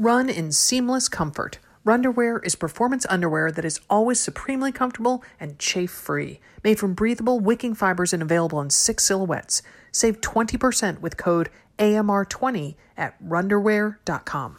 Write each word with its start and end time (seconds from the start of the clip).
Run 0.00 0.30
in 0.30 0.50
seamless 0.50 1.10
comfort. 1.10 1.58
Runderwear 1.84 2.42
is 2.42 2.54
performance 2.54 3.04
underwear 3.10 3.52
that 3.52 3.66
is 3.66 3.80
always 3.90 4.18
supremely 4.18 4.72
comfortable 4.72 5.22
and 5.38 5.58
chafe 5.58 5.90
free. 5.90 6.40
Made 6.64 6.78
from 6.78 6.94
breathable, 6.94 7.38
wicking 7.38 7.74
fibers 7.74 8.14
and 8.14 8.22
available 8.22 8.62
in 8.62 8.70
six 8.70 9.04
silhouettes. 9.04 9.60
Save 9.92 10.22
20% 10.22 11.02
with 11.02 11.18
code 11.18 11.50
AMR20 11.78 12.76
at 12.96 13.22
runderwear.com. 13.22 14.56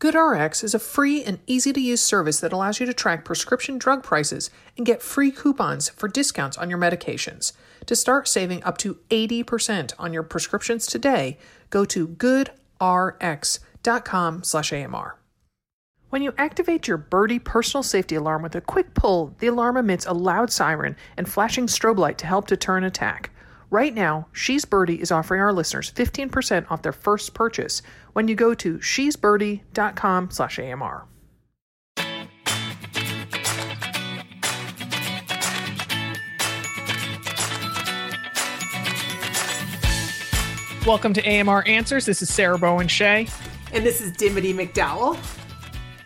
GoodRx 0.00 0.64
is 0.64 0.74
a 0.74 0.80
free 0.80 1.22
and 1.22 1.38
easy 1.46 1.72
to 1.72 1.80
use 1.80 2.00
service 2.00 2.40
that 2.40 2.52
allows 2.52 2.80
you 2.80 2.86
to 2.86 2.92
track 2.92 3.24
prescription 3.24 3.78
drug 3.78 4.02
prices 4.02 4.50
and 4.76 4.84
get 4.84 5.02
free 5.02 5.30
coupons 5.30 5.90
for 5.90 6.08
discounts 6.08 6.58
on 6.58 6.68
your 6.68 6.80
medications. 6.80 7.52
To 7.86 7.94
start 7.94 8.26
saving 8.26 8.64
up 8.64 8.76
to 8.78 8.98
80% 9.08 9.92
on 10.00 10.12
your 10.12 10.24
prescriptions 10.24 10.88
today, 10.88 11.38
go 11.70 11.84
to 11.84 12.08
goodrx.com/amr. 13.82 15.18
When 16.10 16.22
you 16.22 16.34
activate 16.36 16.86
your 16.86 16.98
Birdie 16.98 17.38
personal 17.38 17.82
safety 17.82 18.16
alarm 18.16 18.42
with 18.42 18.54
a 18.54 18.60
quick 18.60 18.92
pull, 18.92 19.34
the 19.38 19.46
alarm 19.46 19.78
emits 19.78 20.04
a 20.04 20.12
loud 20.12 20.50
siren 20.50 20.94
and 21.16 21.26
flashing 21.26 21.66
strobe 21.66 21.98
light 21.98 22.18
to 22.18 22.26
help 22.26 22.48
deter 22.48 22.76
an 22.76 22.84
attack. 22.84 23.30
Right 23.70 23.94
now, 23.94 24.28
She's 24.32 24.66
Birdie 24.66 25.00
is 25.00 25.10
offering 25.10 25.40
our 25.40 25.54
listeners 25.54 25.90
15% 25.90 26.70
off 26.70 26.82
their 26.82 26.92
first 26.92 27.32
purchase 27.32 27.80
when 28.12 28.28
you 28.28 28.34
go 28.34 28.52
to 28.52 28.76
shesbirdie.com/amr. 28.76 31.04
Welcome 40.84 41.14
to 41.14 41.22
AMR 41.22 41.66
Answers. 41.66 42.04
This 42.04 42.20
is 42.20 42.34
Sarah 42.34 42.58
Bowen 42.58 42.88
Shea. 42.88 43.28
And 43.72 43.86
this 43.86 44.02
is 44.02 44.12
Dimity 44.12 44.52
McDowell. 44.52 45.16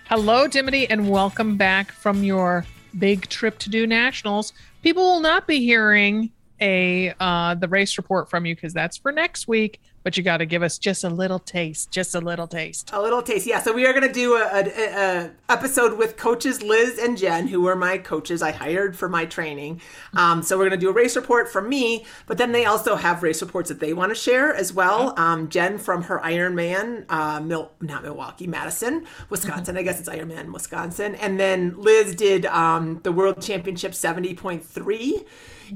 Hello, 0.08 0.46
Dimity, 0.46 0.88
and 0.88 1.10
welcome 1.10 1.56
back 1.56 1.90
from 1.90 2.22
your 2.22 2.64
big 2.96 3.28
trip 3.28 3.58
to 3.58 3.68
do 3.68 3.88
nationals. 3.88 4.52
People 4.82 5.02
will 5.02 5.20
not 5.20 5.48
be 5.48 5.58
hearing 5.58 6.30
a 6.60 7.12
uh, 7.18 7.56
the 7.56 7.66
race 7.66 7.98
report 7.98 8.30
from 8.30 8.46
you 8.46 8.54
because 8.54 8.72
that's 8.72 8.96
for 8.96 9.10
next 9.10 9.48
week. 9.48 9.80
But 10.06 10.16
you 10.16 10.22
got 10.22 10.36
to 10.36 10.46
give 10.46 10.62
us 10.62 10.78
just 10.78 11.02
a 11.02 11.10
little 11.10 11.40
taste, 11.40 11.90
just 11.90 12.14
a 12.14 12.20
little 12.20 12.46
taste. 12.46 12.90
A 12.92 13.02
little 13.02 13.22
taste, 13.22 13.44
yeah. 13.44 13.60
So 13.60 13.72
we 13.72 13.86
are 13.86 13.92
going 13.92 14.06
to 14.06 14.12
do 14.12 14.36
a, 14.36 14.44
a, 14.44 15.24
a, 15.24 15.30
episode 15.48 15.98
with 15.98 16.16
coaches 16.16 16.62
Liz 16.62 16.96
and 16.96 17.18
Jen, 17.18 17.48
who 17.48 17.62
were 17.62 17.74
my 17.74 17.98
coaches 17.98 18.40
I 18.40 18.52
hired 18.52 18.96
for 18.96 19.08
my 19.08 19.24
training. 19.24 19.80
Um, 20.14 20.44
so 20.44 20.56
we're 20.56 20.68
going 20.68 20.78
to 20.78 20.86
do 20.86 20.90
a 20.90 20.92
race 20.92 21.16
report 21.16 21.48
from 21.48 21.68
me, 21.68 22.06
but 22.26 22.38
then 22.38 22.52
they 22.52 22.66
also 22.66 22.94
have 22.94 23.24
race 23.24 23.42
reports 23.42 23.68
that 23.68 23.80
they 23.80 23.92
want 23.92 24.10
to 24.10 24.14
share 24.14 24.54
as 24.54 24.72
well. 24.72 25.12
Um, 25.18 25.48
Jen 25.48 25.76
from 25.76 26.04
her 26.04 26.20
Ironman, 26.20 27.06
uh, 27.08 27.40
Mil- 27.40 27.72
not 27.80 28.04
Milwaukee, 28.04 28.46
Madison, 28.46 29.06
Wisconsin. 29.28 29.76
I 29.76 29.82
guess 29.82 29.98
it's 29.98 30.08
Ironman, 30.08 30.52
Wisconsin, 30.52 31.16
and 31.16 31.40
then 31.40 31.74
Liz 31.80 32.14
did 32.14 32.46
um, 32.46 33.00
the 33.02 33.10
World 33.10 33.42
Championship 33.42 33.92
seventy 33.92 34.34
point 34.36 34.64
three 34.64 35.24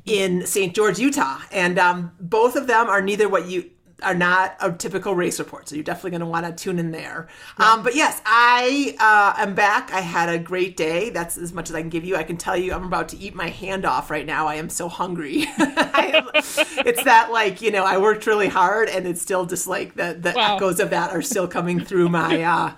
in 0.07 0.47
St. 0.47 0.73
George, 0.73 1.01
Utah, 1.01 1.41
and 1.51 1.81
um, 1.81 2.13
both 2.21 2.55
of 2.55 2.69
them 2.69 2.89
are 2.89 3.03
neither 3.03 3.29
what 3.29 3.47
you 3.47 3.71
are 4.03 4.15
not 4.15 4.57
a 4.61 4.73
typical 4.73 5.15
race 5.15 5.39
report, 5.39 5.69
so 5.69 5.75
you're 5.75 5.85
definitely 5.85 6.11
going 6.11 6.21
to 6.21 6.27
want 6.27 6.47
to 6.47 6.53
tune 6.53 6.79
in 6.79 6.91
there. 6.91 7.29
Yeah. 7.59 7.73
Um, 7.73 7.83
but 7.83 7.95
yes, 7.95 8.21
I 8.25 8.97
uh, 8.99 9.43
am 9.43 9.55
back. 9.55 9.93
I 9.93 10.01
had 10.01 10.29
a 10.29 10.39
great 10.39 10.77
day. 10.77 11.11
That's 11.11 11.37
as 11.37 11.53
much 11.53 11.69
as 11.69 11.75
I 11.75 11.81
can 11.81 11.91
give 11.91 12.05
you. 12.05 12.17
I 12.17 12.23
can 12.23 12.37
tell 12.37 12.57
you, 12.57 12.73
I'm 12.73 12.85
about 12.85 13.09
to 13.11 13.19
eat 13.19 13.35
my 13.35 13.49
hand 13.49 13.85
off 13.85 14.11
right 14.11 14.27
now. 14.27 14.47
I 14.47 14.57
am 14.57 14.69
so 14.69 14.89
hungry. 14.89 15.45
it's 15.59 17.05
that 17.05 17.31
like 17.33 17.63
you 17.63 17.71
know, 17.71 17.85
I 17.85 17.99
worked 17.99 18.27
really 18.27 18.49
hard, 18.49 18.89
and 18.89 19.07
it's 19.07 19.23
still 19.23 19.47
just 19.47 19.67
like 19.67 19.95
the 19.95 20.17
the 20.19 20.33
wow. 20.35 20.57
echoes 20.57 20.81
of 20.81 20.91
that 20.91 21.11
are 21.11 21.23
still 21.23 21.49
coming 21.49 21.81
through 21.81 22.09
my. 22.09 22.43
Uh, 22.43 22.73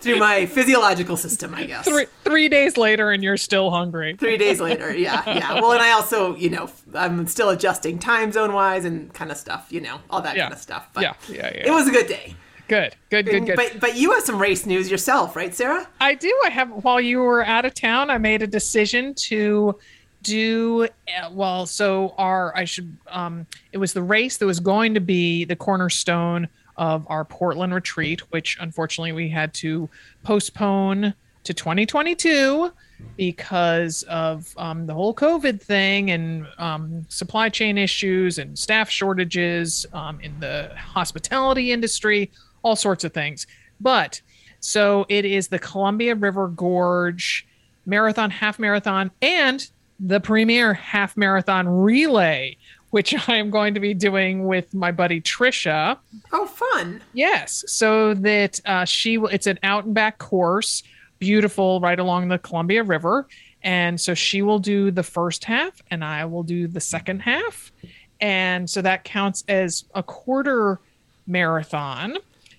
through 0.00 0.18
my 0.18 0.46
physiological 0.46 1.16
system, 1.16 1.54
I 1.54 1.64
guess. 1.64 1.86
Three, 1.86 2.06
three 2.24 2.48
days 2.48 2.76
later, 2.76 3.10
and 3.10 3.22
you're 3.22 3.36
still 3.36 3.70
hungry. 3.70 4.16
Three 4.18 4.36
days 4.36 4.60
later, 4.60 4.94
yeah, 4.96 5.22
yeah. 5.26 5.54
Well, 5.54 5.72
and 5.72 5.82
I 5.82 5.92
also, 5.92 6.36
you 6.36 6.50
know, 6.50 6.70
I'm 6.94 7.26
still 7.26 7.50
adjusting 7.50 7.98
time 7.98 8.32
zone 8.32 8.52
wise 8.52 8.84
and 8.84 9.12
kind 9.12 9.30
of 9.30 9.36
stuff, 9.36 9.66
you 9.70 9.80
know, 9.80 10.00
all 10.10 10.22
that 10.22 10.36
yeah. 10.36 10.44
kind 10.44 10.54
of 10.54 10.60
stuff. 10.60 10.88
But 10.92 11.02
yeah, 11.02 11.14
yeah, 11.28 11.52
yeah. 11.54 11.68
It 11.68 11.70
was 11.70 11.88
a 11.88 11.90
good 11.90 12.06
day. 12.06 12.34
Good, 12.68 12.96
good, 13.10 13.26
good, 13.26 13.46
good. 13.46 13.56
But 13.56 13.78
but 13.78 13.96
you 13.96 14.12
have 14.12 14.24
some 14.24 14.40
race 14.40 14.66
news 14.66 14.90
yourself, 14.90 15.36
right, 15.36 15.54
Sarah? 15.54 15.88
I 16.00 16.14
do. 16.14 16.36
I 16.44 16.50
have. 16.50 16.68
While 16.70 17.00
you 17.00 17.20
were 17.20 17.44
out 17.44 17.64
of 17.64 17.74
town, 17.74 18.10
I 18.10 18.18
made 18.18 18.42
a 18.42 18.46
decision 18.46 19.14
to 19.14 19.78
do 20.22 20.84
uh, 20.84 21.30
well. 21.30 21.66
So 21.66 22.14
our 22.18 22.56
I 22.56 22.64
should. 22.64 22.96
Um, 23.08 23.46
it 23.70 23.78
was 23.78 23.92
the 23.92 24.02
race 24.02 24.38
that 24.38 24.46
was 24.46 24.58
going 24.58 24.94
to 24.94 25.00
be 25.00 25.44
the 25.44 25.54
cornerstone 25.54 26.48
of 26.76 27.06
our 27.08 27.24
Portland 27.24 27.74
retreat, 27.74 28.20
which 28.32 28.56
unfortunately 28.60 29.12
we 29.12 29.28
had 29.28 29.52
to 29.54 29.88
postpone 30.22 31.14
to 31.44 31.54
2022 31.54 32.72
because 33.16 34.02
of 34.04 34.52
um, 34.56 34.86
the 34.86 34.94
whole 34.94 35.14
COVID 35.14 35.60
thing 35.60 36.10
and 36.10 36.46
um, 36.58 37.04
supply 37.08 37.48
chain 37.48 37.78
issues 37.78 38.38
and 38.38 38.58
staff 38.58 38.90
shortages 38.90 39.86
um, 39.92 40.20
in 40.20 40.38
the 40.40 40.70
hospitality 40.76 41.72
industry, 41.72 42.30
all 42.62 42.76
sorts 42.76 43.04
of 43.04 43.12
things. 43.12 43.46
But 43.80 44.20
so 44.60 45.06
it 45.08 45.24
is 45.24 45.48
the 45.48 45.58
Columbia 45.58 46.14
River 46.14 46.48
Gorge 46.48 47.46
Marathon, 47.84 48.30
half 48.30 48.58
marathon, 48.58 49.10
and 49.22 49.68
the 50.00 50.20
premier 50.20 50.74
half 50.74 51.16
marathon 51.16 51.68
relay 51.68 52.56
which 52.96 53.14
I 53.28 53.36
am 53.36 53.50
going 53.50 53.74
to 53.74 53.80
be 53.80 53.92
doing 53.92 54.46
with 54.46 54.72
my 54.72 54.90
buddy 54.90 55.20
Trisha. 55.20 55.98
Oh, 56.32 56.46
fun! 56.46 57.02
Yes, 57.12 57.62
so 57.66 58.14
that 58.14 58.58
uh, 58.64 58.86
she 58.86 59.18
will. 59.18 59.28
It's 59.28 59.46
an 59.46 59.58
out 59.62 59.84
and 59.84 59.92
back 59.92 60.16
course, 60.16 60.82
beautiful, 61.18 61.78
right 61.78 61.98
along 61.98 62.28
the 62.28 62.38
Columbia 62.38 62.82
River, 62.82 63.28
and 63.62 64.00
so 64.00 64.14
she 64.14 64.40
will 64.40 64.58
do 64.58 64.90
the 64.90 65.02
first 65.02 65.44
half, 65.44 65.82
and 65.90 66.02
I 66.02 66.24
will 66.24 66.42
do 66.42 66.68
the 66.68 66.80
second 66.80 67.20
half, 67.20 67.70
and 68.18 68.68
so 68.68 68.80
that 68.80 69.04
counts 69.04 69.44
as 69.46 69.84
a 69.94 70.02
quarter 70.02 70.80
marathon. 71.26 72.16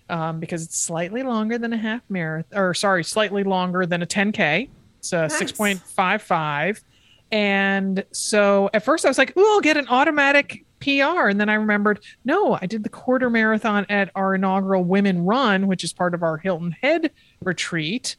Um, 0.10 0.40
because 0.40 0.64
it's 0.64 0.78
slightly 0.78 1.22
longer 1.22 1.58
than 1.58 1.74
a 1.74 1.78
half 1.78 2.02
marathon, 2.08 2.58
or 2.58 2.74
sorry, 2.74 3.04
slightly 3.04 3.44
longer 3.44 3.86
than 3.86 4.02
a 4.02 4.06
10K. 4.06 4.70
So 5.02 5.24
nice. 5.24 5.42
6.55 5.42 6.82
and 7.32 8.04
so 8.12 8.70
at 8.74 8.84
first 8.84 9.06
I 9.06 9.08
was 9.10 9.18
like, 9.18 9.36
"Ooh, 9.38 9.54
I'll 9.54 9.62
get 9.62 9.78
an 9.78 9.88
automatic 9.90 10.66
PR." 10.80 11.28
And 11.28 11.40
then 11.40 11.50
I 11.50 11.56
remembered, 11.56 12.04
no, 12.26 12.58
I 12.62 12.66
did 12.66 12.84
the 12.84 12.90
quarter 12.90 13.30
marathon 13.30 13.86
at 13.90 14.12
our 14.16 14.36
inaugural 14.36 14.84
Women 14.84 15.26
Run, 15.26 15.68
which 15.68 15.84
is 15.84 15.94
part 15.94 16.14
of 16.14 16.24
our 16.24 16.38
Hilton 16.38 16.76
Head 16.82 17.12
retreat. 17.42 18.16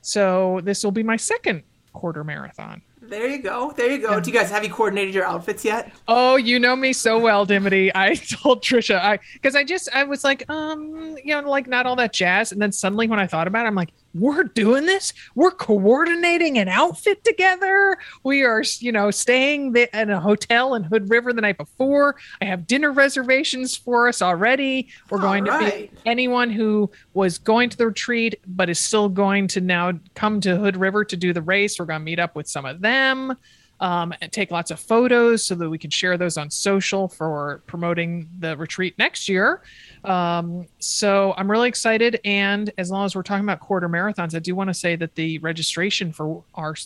So 0.00 0.60
this 0.64 0.84
will 0.84 0.92
be 0.92 1.02
my 1.02 1.16
second 1.16 1.62
quarter 1.92 2.24
marathon. 2.24 2.82
There 3.00 3.26
you 3.26 3.42
go. 3.42 3.72
There 3.76 3.90
you 3.90 3.98
go. 3.98 4.12
Yeah. 4.12 4.20
Do 4.20 4.30
you 4.30 4.36
guys 4.36 4.50
have 4.50 4.64
you 4.64 4.70
coordinated 4.70 5.14
your 5.14 5.24
outfits 5.24 5.64
yet? 5.64 5.92
Oh, 6.06 6.36
you 6.36 6.58
know 6.58 6.76
me 6.76 6.92
so 6.92 7.18
well, 7.18 7.44
Dimity. 7.44 7.90
I 7.94 8.14
told 8.42 8.62
Trisha, 8.62 8.98
I 9.00 9.18
because 9.34 9.56
I 9.56 9.64
just 9.64 9.88
I 9.94 10.04
was 10.04 10.22
like, 10.24 10.48
um, 10.48 11.16
you 11.22 11.40
know, 11.40 11.48
like 11.48 11.66
not 11.66 11.84
all 11.84 11.96
that 11.96 12.12
jazz. 12.12 12.52
And 12.52 12.62
then 12.62 12.70
suddenly 12.72 13.08
when 13.08 13.18
I 13.18 13.26
thought 13.26 13.48
about 13.48 13.66
it, 13.66 13.68
I'm 13.68 13.74
like, 13.74 13.92
we're 14.14 14.44
doing 14.44 14.86
this. 14.86 15.12
We're 15.34 15.50
coordinating 15.50 16.58
an 16.58 16.68
outfit 16.68 17.24
together. 17.24 17.96
We 18.22 18.44
are, 18.44 18.62
you 18.78 18.92
know, 18.92 19.10
staying 19.10 19.74
in 19.76 20.10
a 20.10 20.20
hotel 20.20 20.74
in 20.74 20.82
Hood 20.82 21.10
River 21.10 21.32
the 21.32 21.40
night 21.40 21.58
before. 21.58 22.16
I 22.40 22.46
have 22.46 22.66
dinner 22.66 22.92
reservations 22.92 23.76
for 23.76 24.08
us 24.08 24.22
already. 24.22 24.88
We're 25.10 25.18
All 25.18 25.24
going 25.24 25.44
right. 25.44 25.90
to 25.90 25.94
be 25.94 26.00
anyone 26.06 26.50
who 26.50 26.90
was 27.14 27.38
going 27.38 27.70
to 27.70 27.76
the 27.76 27.86
retreat 27.86 28.40
but 28.46 28.68
is 28.68 28.78
still 28.78 29.08
going 29.08 29.48
to 29.48 29.60
now 29.60 29.92
come 30.14 30.40
to 30.42 30.56
Hood 30.56 30.76
River 30.76 31.04
to 31.04 31.16
do 31.16 31.32
the 31.32 31.42
race. 31.42 31.78
We're 31.78 31.86
going 31.86 32.00
to 32.00 32.04
meet 32.04 32.18
up 32.18 32.36
with 32.36 32.48
some 32.48 32.64
of 32.64 32.80
them 32.80 33.36
um, 33.82 34.14
and 34.20 34.30
take 34.30 34.52
lots 34.52 34.70
of 34.70 34.78
photos 34.78 35.44
so 35.44 35.56
that 35.56 35.68
we 35.68 35.76
can 35.76 35.90
share 35.90 36.16
those 36.16 36.38
on 36.38 36.48
social 36.48 37.08
for 37.08 37.62
promoting 37.66 38.28
the 38.38 38.56
retreat 38.56 38.96
next 38.96 39.28
year. 39.28 39.60
Um, 40.04 40.68
so 40.78 41.34
I'm 41.36 41.50
really 41.50 41.68
excited. 41.68 42.20
And 42.24 42.72
as 42.78 42.92
long 42.92 43.04
as 43.04 43.16
we're 43.16 43.24
talking 43.24 43.44
about 43.44 43.58
quarter 43.58 43.88
marathons, 43.88 44.36
I 44.36 44.38
do 44.38 44.54
want 44.54 44.70
to 44.70 44.74
say 44.74 44.94
that 44.96 45.16
the 45.16 45.38
registration 45.40 46.12
for 46.12 46.44
our 46.54 46.76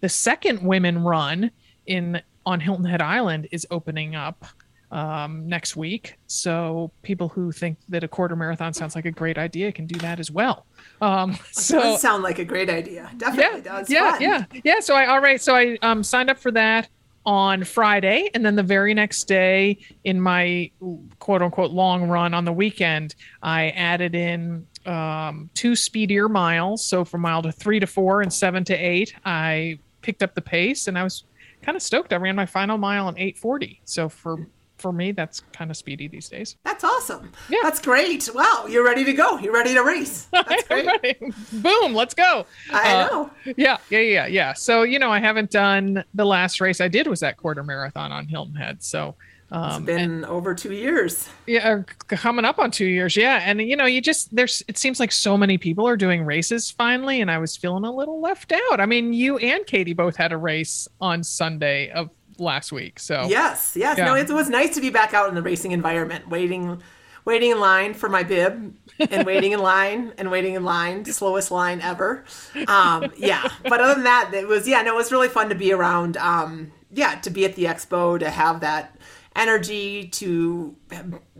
the 0.00 0.08
second 0.08 0.60
women 0.62 1.04
run 1.04 1.52
in 1.86 2.20
on 2.44 2.58
Hilton 2.58 2.84
Head 2.84 3.00
Island 3.00 3.46
is 3.52 3.66
opening 3.70 4.16
up 4.16 4.44
um, 4.90 5.48
next 5.48 5.76
week. 5.76 6.16
So 6.26 6.90
people 7.02 7.28
who 7.28 7.52
think 7.52 7.78
that 7.88 8.02
a 8.02 8.08
quarter 8.08 8.36
marathon 8.36 8.72
sounds 8.74 8.94
like 8.94 9.04
a 9.04 9.10
great 9.10 9.38
idea 9.38 9.70
can 9.72 9.86
do 9.86 9.98
that 10.00 10.18
as 10.18 10.30
well. 10.30 10.66
Um, 11.00 11.38
so 11.52 11.96
sound 11.96 12.22
like 12.22 12.38
a 12.38 12.44
great 12.44 12.70
idea. 12.70 13.10
Definitely 13.16 13.58
yeah, 13.58 13.78
does. 13.78 13.90
Yeah, 13.90 14.10
Fun. 14.12 14.22
yeah, 14.22 14.44
yeah. 14.64 14.80
So 14.80 14.94
I 14.94 15.06
all 15.06 15.20
right. 15.20 15.40
So 15.40 15.54
I 15.54 15.78
um, 15.82 16.02
signed 16.02 16.30
up 16.30 16.38
for 16.38 16.50
that 16.52 16.88
on 17.26 17.64
Friday, 17.64 18.30
and 18.34 18.44
then 18.44 18.56
the 18.56 18.62
very 18.62 18.94
next 18.94 19.24
day, 19.24 19.78
in 20.04 20.20
my 20.20 20.70
quote 21.18 21.42
unquote 21.42 21.70
long 21.70 22.08
run 22.08 22.34
on 22.34 22.44
the 22.44 22.52
weekend, 22.52 23.14
I 23.42 23.70
added 23.70 24.14
in 24.14 24.66
um, 24.86 25.50
two 25.54 25.76
speedier 25.76 26.28
miles. 26.28 26.84
So 26.84 27.04
from 27.04 27.20
mile 27.20 27.42
to 27.42 27.52
three 27.52 27.78
to 27.80 27.86
four 27.86 28.22
and 28.22 28.32
seven 28.32 28.64
to 28.64 28.74
eight, 28.74 29.14
I 29.24 29.78
picked 30.02 30.22
up 30.22 30.34
the 30.34 30.42
pace, 30.42 30.88
and 30.88 30.98
I 30.98 31.04
was 31.04 31.24
kind 31.62 31.76
of 31.76 31.82
stoked. 31.82 32.12
I 32.12 32.16
ran 32.16 32.34
my 32.34 32.46
final 32.46 32.78
mile 32.78 33.08
in 33.08 33.14
8:40. 33.16 33.80
So 33.84 34.08
for 34.08 34.46
for 34.80 34.92
me, 34.92 35.12
that's 35.12 35.40
kind 35.52 35.70
of 35.70 35.76
speedy 35.76 36.08
these 36.08 36.28
days. 36.28 36.56
That's 36.64 36.82
awesome. 36.84 37.32
Yeah. 37.48 37.58
That's 37.62 37.80
great. 37.80 38.28
Wow, 38.34 38.66
you're 38.68 38.84
ready 38.84 39.04
to 39.04 39.12
go. 39.12 39.38
You're 39.38 39.52
ready 39.52 39.74
to 39.74 39.82
race. 39.84 40.26
That's 40.32 40.66
great. 40.68 41.20
Boom, 41.52 41.94
let's 41.94 42.14
go. 42.14 42.46
I 42.72 42.92
Uh, 43.02 43.06
know. 43.06 43.30
Yeah, 43.56 43.76
yeah, 43.90 43.98
yeah, 44.00 44.26
yeah. 44.26 44.52
So, 44.54 44.82
you 44.82 44.98
know, 44.98 45.10
I 45.10 45.20
haven't 45.20 45.50
done 45.50 46.04
the 46.14 46.24
last 46.24 46.60
race 46.60 46.80
I 46.80 46.88
did 46.88 47.06
was 47.06 47.20
that 47.20 47.36
quarter 47.36 47.62
marathon 47.62 48.12
on 48.12 48.26
Hilton 48.26 48.54
Head. 48.54 48.82
So, 48.82 49.14
It's 49.52 49.76
um, 49.76 49.84
been 49.84 50.24
over 50.26 50.54
two 50.54 50.72
years. 50.72 51.28
yeah, 51.46 51.82
coming 52.08 52.44
up 52.44 52.58
on 52.58 52.70
two 52.70 52.86
years. 52.86 53.16
Yeah. 53.16 53.40
And, 53.44 53.60
you 53.60 53.76
know, 53.76 53.86
you 53.86 54.00
just, 54.00 54.34
there's, 54.34 54.62
it 54.68 54.78
seems 54.78 55.00
like 55.00 55.10
so 55.12 55.36
many 55.36 55.58
people 55.58 55.86
are 55.88 55.96
doing 55.96 56.24
races 56.24 56.70
finally. 56.70 57.20
And 57.20 57.30
I 57.30 57.38
was 57.38 57.56
feeling 57.56 57.84
a 57.84 57.92
little 57.92 58.20
left 58.20 58.52
out. 58.70 58.80
I 58.80 58.86
mean, 58.86 59.12
you 59.12 59.38
and 59.38 59.66
Katie 59.66 59.92
both 59.94 60.16
had 60.16 60.32
a 60.32 60.36
race 60.36 60.86
on 61.00 61.22
Sunday 61.24 61.90
of 61.90 62.10
last 62.40 62.72
week. 62.72 62.98
So, 62.98 63.26
Yes, 63.28 63.74
yes. 63.76 63.98
Yeah. 63.98 64.04
No, 64.06 64.14
it 64.14 64.28
was 64.30 64.48
nice 64.48 64.74
to 64.74 64.80
be 64.80 64.90
back 64.90 65.14
out 65.14 65.28
in 65.28 65.34
the 65.34 65.42
racing 65.42 65.72
environment, 65.72 66.28
waiting, 66.28 66.82
waiting 67.24 67.50
in 67.50 67.60
line 67.60 67.94
for 67.94 68.08
my 68.08 68.22
bib, 68.22 68.74
and 68.98 69.26
waiting 69.26 69.52
in 69.52 69.60
line 69.60 70.12
and 70.18 70.30
waiting 70.30 70.54
in 70.54 70.64
line, 70.64 71.04
slowest 71.04 71.50
line 71.50 71.80
ever. 71.80 72.24
Um, 72.66 73.12
yeah, 73.16 73.46
but 73.64 73.80
other 73.80 73.94
than 73.94 74.04
that, 74.04 74.32
it 74.34 74.48
was 74.48 74.66
yeah, 74.66 74.82
no, 74.82 74.94
it 74.94 74.96
was 74.96 75.12
really 75.12 75.28
fun 75.28 75.48
to 75.50 75.54
be 75.54 75.72
around. 75.72 76.16
Um, 76.16 76.72
yeah, 76.92 77.14
to 77.16 77.30
be 77.30 77.44
at 77.44 77.54
the 77.54 77.64
expo, 77.64 78.18
to 78.18 78.30
have 78.30 78.60
that 78.60 78.96
energy 79.36 80.08
to 80.08 80.74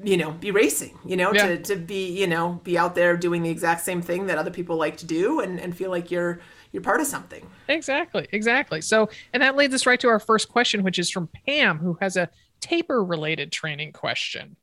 you 0.04 0.16
know 0.16 0.30
be 0.30 0.52
racing 0.52 0.96
you 1.04 1.16
know 1.16 1.32
Yeah. 1.34 1.48
to, 1.48 1.58
to 1.58 1.76
be 1.76 2.06
you 2.16 2.28
know 2.28 2.60
be 2.62 2.78
out 2.78 2.94
there 2.94 3.16
doing 3.16 3.42
the 3.42 3.50
exact 3.50 3.80
same 3.84 4.00
thing 4.00 4.26
that 4.26 4.38
other 4.38 4.52
people 4.52 4.76
like 4.76 4.96
to 4.98 5.06
do 5.06 5.40
and, 5.40 5.58
and 5.58 5.76
feel 5.76 5.90
like 5.90 6.08
you're 6.08 6.38
you're 6.72 6.82
part 6.82 7.00
of 7.00 7.06
something 7.06 7.46
Exactly, 7.70 8.26
exactly. 8.32 8.80
So, 8.80 9.08
and 9.32 9.42
that 9.42 9.56
leads 9.56 9.72
us 9.74 9.86
right 9.86 10.00
to 10.00 10.08
our 10.08 10.18
first 10.18 10.48
question, 10.48 10.82
which 10.82 10.98
is 10.98 11.10
from 11.10 11.28
Pam, 11.46 11.78
who 11.78 11.96
has 12.00 12.16
a 12.16 12.28
taper 12.60 13.02
related 13.02 13.52
training 13.52 13.92
question. 13.92 14.56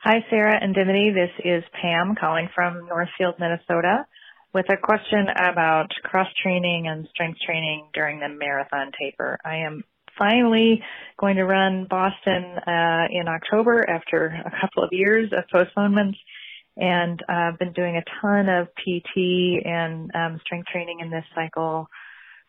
Hi, 0.00 0.24
Sarah 0.30 0.58
and 0.60 0.74
Dimity. 0.74 1.10
This 1.10 1.30
is 1.44 1.62
Pam 1.80 2.14
calling 2.18 2.48
from 2.54 2.86
Northfield, 2.86 3.34
Minnesota, 3.38 4.06
with 4.54 4.66
a 4.70 4.76
question 4.76 5.26
about 5.36 5.90
cross 6.04 6.28
training 6.42 6.86
and 6.88 7.06
strength 7.10 7.38
training 7.44 7.88
during 7.92 8.20
the 8.20 8.28
marathon 8.28 8.92
taper. 8.98 9.38
I 9.44 9.56
am 9.56 9.84
finally 10.16 10.82
going 11.18 11.36
to 11.36 11.44
run 11.44 11.86
Boston 11.88 12.44
uh, 12.66 13.06
in 13.10 13.28
October 13.28 13.88
after 13.88 14.26
a 14.26 14.52
couple 14.60 14.82
of 14.82 14.90
years 14.92 15.32
of 15.36 15.44
postponements, 15.52 16.18
and 16.78 17.20
uh, 17.28 17.32
I've 17.52 17.58
been 17.58 17.72
doing 17.72 17.96
a 17.96 18.04
ton 18.20 18.48
of 18.48 18.68
PT 18.76 19.66
and 19.66 20.10
um, 20.14 20.40
strength 20.44 20.68
training 20.68 21.00
in 21.00 21.10
this 21.10 21.24
cycle 21.34 21.88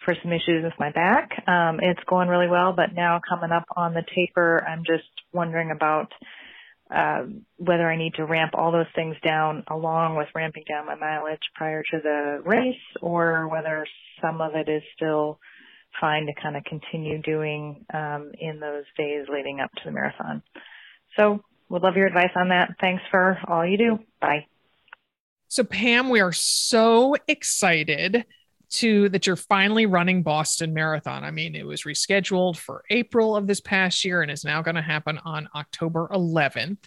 for 0.06 0.16
some 0.22 0.32
issues 0.32 0.64
with 0.64 0.74
my 0.80 0.92
back. 0.92 1.30
Um, 1.48 1.80
it's 1.82 2.00
going 2.08 2.30
really 2.30 2.48
well, 2.48 2.74
but 2.74 2.94
now 2.94 3.20
coming 3.28 3.52
up 3.52 3.66
on 3.76 3.94
the 3.94 4.04
taper, 4.16 4.64
I'm 4.66 4.84
just 4.86 5.10
wondering 5.34 5.72
about 5.72 6.12
uh, 6.94 7.26
whether 7.58 7.90
I 7.90 7.98
need 7.98 8.16
to 8.16 8.26
ramp 8.26 8.52
all 8.54 8.72
those 8.72 8.88
things 8.96 9.16
down 9.24 9.64
along 9.68 10.16
with 10.16 10.28
ramping 10.34 10.64
down 10.68 10.86
my 10.86 10.96
mileage 10.96 11.42
prior 11.56 11.84
to 11.92 12.00
the 12.02 12.42
race 12.46 12.76
or 13.02 13.48
whether 13.48 13.86
some 14.22 14.42
of 14.42 14.56
it 14.56 14.70
is 14.70 14.82
still 14.96 15.40
fine 16.00 16.26
to 16.26 16.34
kind 16.42 16.56
of 16.56 16.64
continue 16.64 17.22
doing 17.22 17.86
um, 17.94 18.32
in 18.40 18.60
those 18.60 18.86
days 18.98 19.26
leading 19.32 19.60
up 19.60 19.72
to 19.74 19.82
the 19.86 19.92
marathon. 19.92 20.42
So 21.18 21.44
would 21.70 21.84
love 21.84 21.96
your 21.96 22.08
advice 22.08 22.32
on 22.36 22.50
that. 22.50 22.76
Thanks 22.82 23.04
for 23.12 23.40
all 23.48 23.66
you 23.66 23.78
do. 23.78 24.00
Bye. 24.20 24.48
So, 25.48 25.64
Pam, 25.64 26.10
we 26.10 26.20
are 26.20 26.34
so 26.34 27.16
excited 27.28 28.26
to 28.72 29.10
that 29.10 29.26
you're 29.26 29.36
finally 29.36 29.86
running 29.88 30.22
Boston 30.22 30.74
Marathon. 30.74 31.24
I 31.24 31.32
mean, 31.32 31.56
it 31.56 31.66
was 31.66 31.84
rescheduled 31.84 32.58
for 32.58 32.84
April 32.90 33.36
of 33.36 33.48
this 33.48 33.60
past 33.60 34.06
year 34.06 34.22
and 34.22 34.30
is 34.30 34.44
now 34.44 34.62
going 34.62 34.76
to 34.76 34.82
happen 34.82 35.20
on 35.26 35.50
October 35.56 36.08
11th. 36.12 36.78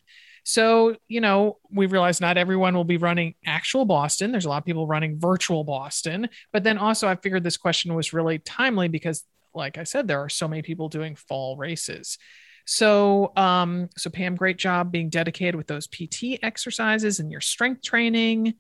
So, 0.45 0.97
you 1.09 1.21
know, 1.21 1.59
we 1.71 1.87
realize 1.87 2.21
not 2.21 2.37
everyone 2.37 2.75
will 2.75 2.85
be 2.85 2.97
running 2.97 3.35
actual 3.47 3.85
Boston. 3.85 4.33
There's 4.33 4.45
a 4.45 4.49
lot 4.49 4.59
of 4.59 4.65
people 4.65 4.87
running 4.87 5.19
virtual 5.19 5.65
Boston. 5.65 6.29
But 6.53 6.65
then 6.65 6.79
also, 6.79 7.09
I 7.09 7.17
figured 7.17 7.45
this 7.45 7.57
question 7.57 7.95
was 7.95 8.13
really 8.13 8.39
timely 8.39 8.89
because, 8.89 9.25
like 9.55 9.79
I 9.79 9.85
said, 9.85 10.09
there 10.09 10.21
are 10.21 10.29
so 10.29 10.49
many 10.49 10.63
people 10.63 10.89
doing 10.89 11.15
fall 11.15 11.57
races. 11.57 12.19
So, 12.65 13.33
um, 13.37 13.89
so 13.97 14.11
Pam, 14.11 14.37
great 14.37 14.57
job 14.57 14.93
being 14.93 15.09
dedicated 15.09 15.57
with 15.57 15.67
those 15.67 15.87
PT 15.87 16.39
exercises 16.43 17.21
and 17.21 17.31
your 17.31 17.41
strength 17.41 17.83
training. 17.83 18.55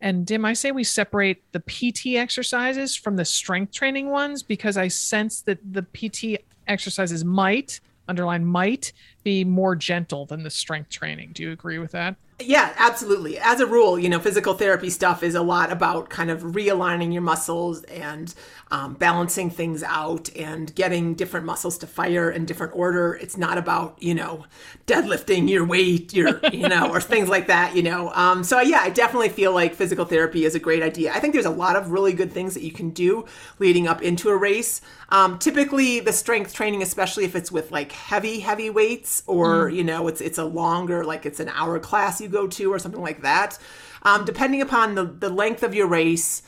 And 0.00 0.26
Dim, 0.26 0.44
I 0.44 0.54
say 0.54 0.72
we 0.72 0.84
separate 0.84 1.42
the 1.52 1.60
PT 1.60 2.16
exercises 2.16 2.96
from 2.96 3.16
the 3.16 3.24
strength 3.24 3.72
training 3.72 4.08
ones 4.10 4.42
because 4.42 4.76
I 4.76 4.88
sense 4.88 5.42
that 5.42 5.58
the 5.72 5.82
PT 5.82 6.42
exercises 6.66 7.24
might, 7.24 7.80
underline 8.08 8.44
might, 8.44 8.92
be 9.22 9.44
more 9.44 9.76
gentle 9.76 10.26
than 10.26 10.42
the 10.42 10.50
strength 10.50 10.90
training. 10.90 11.32
Do 11.32 11.42
you 11.42 11.52
agree 11.52 11.78
with 11.78 11.92
that? 11.92 12.16
Yeah, 12.42 12.72
absolutely. 12.78 13.38
As 13.38 13.60
a 13.60 13.66
rule, 13.66 13.98
you 13.98 14.08
know, 14.08 14.18
physical 14.18 14.54
therapy 14.54 14.88
stuff 14.88 15.22
is 15.22 15.34
a 15.34 15.42
lot 15.42 15.70
about 15.70 16.08
kind 16.08 16.30
of 16.30 16.40
realigning 16.40 17.12
your 17.12 17.22
muscles 17.22 17.82
and 17.84 18.34
um, 18.70 18.94
balancing 18.94 19.50
things 19.50 19.82
out 19.82 20.34
and 20.34 20.74
getting 20.74 21.14
different 21.14 21.44
muscles 21.44 21.76
to 21.78 21.86
fire 21.86 22.30
in 22.30 22.46
different 22.46 22.74
order. 22.74 23.14
It's 23.14 23.36
not 23.36 23.58
about, 23.58 24.02
you 24.02 24.14
know, 24.14 24.46
deadlifting 24.86 25.50
your 25.50 25.66
weight, 25.66 26.14
your, 26.14 26.40
you 26.52 26.68
know, 26.68 26.90
or 26.90 27.00
things 27.00 27.28
like 27.28 27.48
that, 27.48 27.76
you 27.76 27.82
know. 27.82 28.10
Um, 28.14 28.42
so, 28.42 28.60
yeah, 28.60 28.80
I 28.82 28.90
definitely 28.90 29.28
feel 29.28 29.52
like 29.52 29.74
physical 29.74 30.06
therapy 30.06 30.44
is 30.44 30.54
a 30.54 30.60
great 30.60 30.82
idea. 30.82 31.12
I 31.12 31.20
think 31.20 31.34
there's 31.34 31.44
a 31.44 31.50
lot 31.50 31.76
of 31.76 31.90
really 31.90 32.14
good 32.14 32.32
things 32.32 32.54
that 32.54 32.62
you 32.62 32.72
can 32.72 32.90
do 32.90 33.26
leading 33.58 33.86
up 33.86 34.00
into 34.02 34.30
a 34.30 34.36
race. 34.36 34.80
Um, 35.10 35.38
typically, 35.38 36.00
the 36.00 36.12
strength 36.12 36.54
training, 36.54 36.82
especially 36.82 37.24
if 37.24 37.34
it's 37.34 37.52
with 37.52 37.70
like 37.70 37.92
heavy, 37.92 38.40
heavy 38.40 38.70
weights 38.70 39.09
or, 39.26 39.68
you 39.68 39.84
know, 39.84 40.08
it's, 40.08 40.20
it's 40.20 40.38
a 40.38 40.44
longer, 40.44 41.04
like 41.04 41.26
it's 41.26 41.40
an 41.40 41.48
hour 41.50 41.78
class 41.78 42.20
you 42.20 42.28
go 42.28 42.46
to 42.46 42.72
or 42.72 42.78
something 42.78 43.02
like 43.02 43.22
that. 43.22 43.58
Um, 44.02 44.24
depending 44.24 44.62
upon 44.62 44.94
the, 44.94 45.04
the 45.04 45.28
length 45.28 45.62
of 45.62 45.74
your 45.74 45.86
race, 45.86 46.42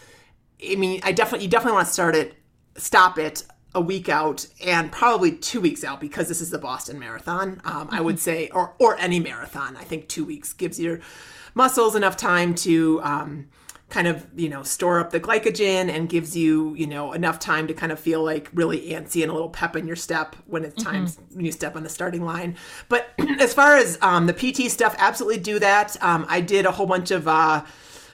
I 0.70 0.76
mean, 0.76 1.00
I 1.02 1.12
definitely, 1.12 1.44
you 1.44 1.50
definitely 1.50 1.76
want 1.76 1.88
to 1.88 1.92
start 1.92 2.14
it, 2.14 2.34
stop 2.76 3.18
it 3.18 3.44
a 3.74 3.80
week 3.80 4.08
out 4.08 4.46
and 4.64 4.92
probably 4.92 5.32
two 5.32 5.60
weeks 5.60 5.82
out 5.82 6.00
because 6.00 6.28
this 6.28 6.40
is 6.40 6.50
the 6.50 6.58
Boston 6.58 6.98
Marathon. 6.98 7.60
Um, 7.64 7.88
I 7.90 8.00
would 8.00 8.18
say, 8.18 8.48
or, 8.50 8.74
or 8.78 8.98
any 8.98 9.18
marathon, 9.18 9.76
I 9.76 9.84
think 9.84 10.08
two 10.08 10.24
weeks 10.24 10.52
gives 10.52 10.78
your 10.78 11.00
muscles 11.54 11.94
enough 11.94 12.16
time 12.16 12.54
to, 12.56 13.00
um, 13.02 13.48
kind 13.92 14.08
of 14.08 14.26
you 14.34 14.48
know 14.48 14.62
store 14.62 14.98
up 14.98 15.10
the 15.10 15.20
glycogen 15.20 15.90
and 15.90 16.08
gives 16.08 16.34
you 16.34 16.74
you 16.76 16.86
know 16.86 17.12
enough 17.12 17.38
time 17.38 17.66
to 17.66 17.74
kind 17.74 17.92
of 17.92 18.00
feel 18.00 18.24
like 18.24 18.48
really 18.54 18.88
antsy 18.88 19.20
and 19.22 19.30
a 19.30 19.34
little 19.34 19.50
pep 19.50 19.76
in 19.76 19.86
your 19.86 19.96
step 19.96 20.34
when 20.46 20.64
it's 20.64 20.82
time 20.82 21.06
when 21.34 21.44
you 21.44 21.52
step 21.52 21.76
on 21.76 21.82
the 21.82 21.90
starting 21.90 22.24
line. 22.24 22.56
But 22.88 23.10
as 23.38 23.52
far 23.52 23.76
as 23.76 23.98
um, 24.00 24.26
the 24.26 24.32
pt 24.32 24.70
stuff 24.70 24.96
absolutely 24.96 25.40
do 25.40 25.58
that. 25.58 26.02
Um, 26.02 26.24
i 26.30 26.40
did 26.40 26.64
a 26.64 26.70
whole 26.70 26.86
bunch 26.86 27.10
of 27.10 27.28
uh, 27.28 27.64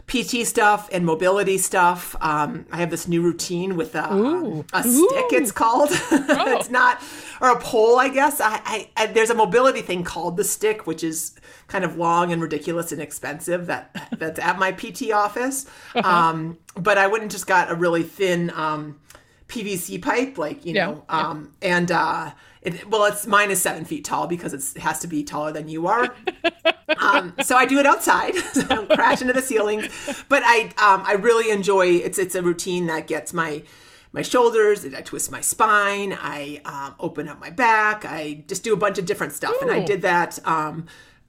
PT 0.08 0.46
stuff 0.46 0.88
and 0.90 1.04
mobility 1.04 1.58
stuff. 1.58 2.16
Um, 2.20 2.66
I 2.72 2.78
have 2.78 2.90
this 2.90 3.06
new 3.06 3.20
routine 3.22 3.76
with 3.76 3.94
a, 3.94 4.12
Ooh. 4.12 4.64
a 4.72 4.82
stick. 4.82 5.26
It's 5.32 5.52
called. 5.52 5.90
Oh. 6.30 6.56
it's 6.58 6.70
not 6.70 7.00
or 7.40 7.50
a 7.50 7.58
pole, 7.60 7.98
I 7.98 8.08
guess. 8.08 8.40
I, 8.40 8.60
I, 8.64 8.90
I 8.96 9.06
there's 9.06 9.30
a 9.30 9.34
mobility 9.34 9.82
thing 9.82 10.04
called 10.04 10.36
the 10.36 10.44
stick, 10.44 10.86
which 10.86 11.02
is 11.04 11.34
kind 11.68 11.84
of 11.84 11.96
long 11.96 12.32
and 12.32 12.40
ridiculous 12.42 12.92
and 12.92 13.00
expensive. 13.00 13.66
That 13.66 14.08
that's 14.18 14.38
at 14.38 14.58
my 14.58 14.72
PT 14.72 15.10
office. 15.12 15.66
Uh-huh. 15.94 16.08
Um, 16.08 16.58
but 16.74 16.98
I 16.98 17.06
went 17.06 17.22
and 17.22 17.30
just 17.30 17.46
got 17.46 17.70
a 17.70 17.74
really 17.74 18.02
thin 18.02 18.50
um, 18.50 19.00
PVC 19.48 20.00
pipe, 20.02 20.38
like 20.38 20.64
you 20.66 20.74
Yeah, 20.74 20.86
know, 20.86 21.04
um, 21.08 21.54
and 21.62 21.90
uh, 21.90 22.32
it, 22.74 22.88
well, 22.90 23.04
it's 23.04 23.26
seven 23.60 23.84
feet 23.84 24.04
tall 24.04 24.26
because 24.26 24.52
it's, 24.54 24.74
it 24.76 24.82
has 24.82 25.00
to 25.00 25.06
be 25.06 25.22
taller 25.24 25.52
than 25.52 25.68
you 25.68 25.86
are. 25.86 26.14
um, 26.98 27.34
so 27.42 27.56
I 27.56 27.66
do 27.66 27.78
it 27.78 27.86
outside, 27.86 28.34
so 28.52 28.62
I 28.62 28.74
don't 28.74 28.90
crash 28.90 29.20
into 29.20 29.32
the 29.32 29.42
ceilings. 29.42 29.88
But 30.28 30.42
I 30.44 30.72
um, 30.78 31.02
I 31.06 31.14
really 31.14 31.50
enjoy 31.50 31.86
it's 31.86 32.18
it's 32.18 32.34
a 32.34 32.42
routine 32.42 32.86
that 32.86 33.06
gets 33.06 33.32
my 33.32 33.62
my 34.12 34.22
shoulders. 34.22 34.84
I 34.84 35.02
twist 35.02 35.30
my 35.30 35.40
spine. 35.40 36.16
I 36.18 36.60
um, 36.64 36.94
open 36.98 37.28
up 37.28 37.40
my 37.40 37.50
back. 37.50 38.04
I 38.04 38.44
just 38.46 38.64
do 38.64 38.72
a 38.72 38.76
bunch 38.76 38.98
of 38.98 39.06
different 39.06 39.32
stuff, 39.32 39.56
and 39.60 39.70
I 39.70 39.80
did 39.80 40.02
that. 40.02 40.38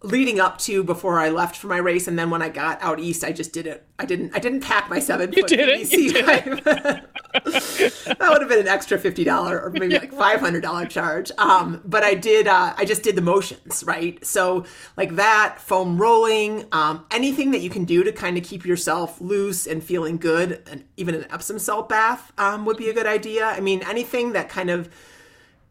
Leading 0.01 0.39
up 0.39 0.57
to 0.59 0.81
before 0.81 1.19
I 1.19 1.27
left 1.27 1.57
for 1.57 1.67
my 1.67 1.75
race, 1.75 2.07
and 2.07 2.17
then 2.17 2.29
when 2.29 2.41
I 2.41 2.47
got 2.47 2.81
out 2.81 3.01
east, 3.01 3.21
I 3.21 3.33
just 3.33 3.51
did 3.51 3.67
it. 3.67 3.85
I 3.99 4.05
didn't. 4.05 4.33
I 4.33 4.39
didn't 4.39 4.61
pack 4.61 4.89
my 4.89 4.99
seven 4.99 5.29
foot 5.33 5.47
didn't? 5.47 5.91
You 5.91 6.13
PVC 6.13 6.25
pipe. 6.25 6.63
that 7.33 8.29
would 8.29 8.39
have 8.39 8.47
been 8.47 8.59
an 8.59 8.69
extra 8.69 8.97
fifty 8.97 9.25
dollar 9.25 9.61
or 9.61 9.71
maybe 9.71 9.99
like 9.99 10.13
five 10.13 10.39
hundred 10.39 10.61
dollar 10.61 10.85
charge. 10.85 11.33
Um, 11.37 11.81
but 11.83 12.03
I 12.03 12.13
did. 12.13 12.47
Uh, 12.47 12.73
I 12.77 12.85
just 12.85 13.03
did 13.03 13.17
the 13.17 13.21
motions, 13.21 13.83
right? 13.83 14.23
So 14.25 14.63
like 14.95 15.17
that, 15.17 15.59
foam 15.59 15.97
rolling, 15.97 16.65
um, 16.71 17.05
anything 17.11 17.51
that 17.51 17.59
you 17.59 17.69
can 17.69 17.83
do 17.83 18.01
to 18.05 18.13
kind 18.13 18.37
of 18.37 18.45
keep 18.45 18.65
yourself 18.65 19.19
loose 19.19 19.67
and 19.67 19.83
feeling 19.83 20.15
good, 20.15 20.65
and 20.71 20.85
even 20.95 21.13
an 21.13 21.25
Epsom 21.29 21.59
salt 21.59 21.89
bath 21.89 22.31
um, 22.37 22.65
would 22.65 22.77
be 22.77 22.87
a 22.87 22.93
good 22.93 23.07
idea. 23.07 23.47
I 23.47 23.59
mean, 23.59 23.83
anything 23.85 24.31
that 24.31 24.47
kind 24.47 24.69
of 24.69 24.89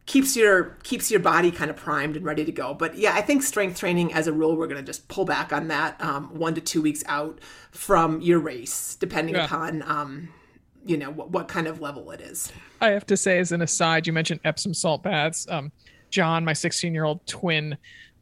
keeps 0.09 0.35
your 0.35 0.75
keeps 0.81 1.11
your 1.11 1.19
body 1.19 1.51
kind 1.51 1.69
of 1.69 1.77
primed 1.77 2.15
and 2.17 2.25
ready 2.25 2.43
to 2.43 2.51
go. 2.51 2.73
But 2.73 2.97
yeah, 2.97 3.13
I 3.13 3.21
think 3.21 3.43
strength 3.43 3.77
training 3.79 4.11
as 4.11 4.25
a 4.25 4.33
rule, 4.33 4.57
we're 4.57 4.65
going 4.65 4.83
to 4.83 4.91
just 4.91 5.07
pull 5.07 5.23
back 5.23 5.53
on 5.53 5.67
that 5.67 6.01
um, 6.01 6.35
one 6.35 6.55
to 6.55 6.61
two 6.61 6.81
weeks 6.81 7.03
out 7.05 7.39
from 7.69 8.19
your 8.19 8.39
race, 8.39 8.95
depending 8.99 9.35
Yeah. 9.35 9.45
upon 9.45 9.83
um, 9.83 10.29
you 10.83 10.97
know 10.97 11.11
what, 11.11 11.29
what 11.29 11.47
kind 11.47 11.67
of 11.67 11.79
level 11.79 12.09
it 12.09 12.21
is. 12.21 12.51
I 12.81 12.89
have 12.89 13.05
to 13.05 13.15
say, 13.17 13.37
as 13.37 13.51
an 13.51 13.61
aside, 13.61 14.07
you 14.07 14.13
mentioned 14.13 14.39
Epsom 14.43 14.73
salt 14.73 15.03
baths. 15.03 15.45
Um, 15.47 15.71
John, 16.09 16.43
my 16.43 16.53
16 16.53 16.91
year 16.91 17.03
old 17.03 17.23
twin 17.27 17.77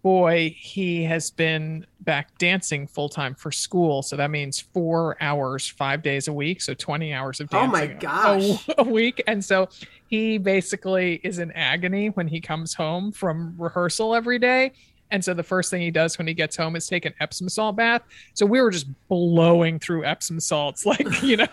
boy, 0.07 0.55
he 0.57 1.03
has 1.03 1.29
been 1.29 1.85
back 1.99 2.37
dancing 2.37 2.87
full 2.87 3.09
time 3.09 3.35
for 3.35 3.51
school. 3.51 4.01
So 4.01 4.15
that 4.15 4.31
means 4.31 4.57
four 4.57 5.17
hours, 5.19 5.67
five 5.67 6.01
days 6.01 6.29
a 6.29 6.33
week. 6.33 6.61
So 6.61 6.73
20 6.73 7.11
hours 7.11 7.41
of 7.41 7.49
Oh 7.51 7.69
dancing 7.69 7.99
my 7.99 8.29
a- 8.29 8.57
a, 8.77 8.83
week. 8.85 9.21
And 9.27 9.43
so 9.43 9.67
he 10.07 10.37
basically 10.37 11.19
is 11.25 11.39
in 11.39 11.51
agony 11.51 12.07
when 12.07 12.29
he 12.29 12.39
comes 12.39 12.73
home 12.73 13.11
from 13.11 13.55
rehearsal 13.57 14.15
every 14.15 14.39
day. 14.39 14.71
And 15.11 15.23
so 15.23 15.33
the 15.33 15.43
first 15.43 15.71
thing 15.71 15.81
he 15.81 15.91
does 15.91 16.17
when 16.17 16.27
he 16.27 16.33
gets 16.33 16.55
home 16.55 16.75
is 16.75 16.87
take 16.87 17.05
an 17.05 17.13
Epsom 17.19 17.49
salt 17.49 17.75
bath. 17.75 18.01
So 18.33 18.45
we 18.45 18.61
were 18.61 18.71
just 18.71 18.87
blowing 19.07 19.79
through 19.79 20.05
Epsom 20.05 20.39
salts, 20.39 20.85
like, 20.85 21.21
you 21.21 21.37
know. 21.37 21.47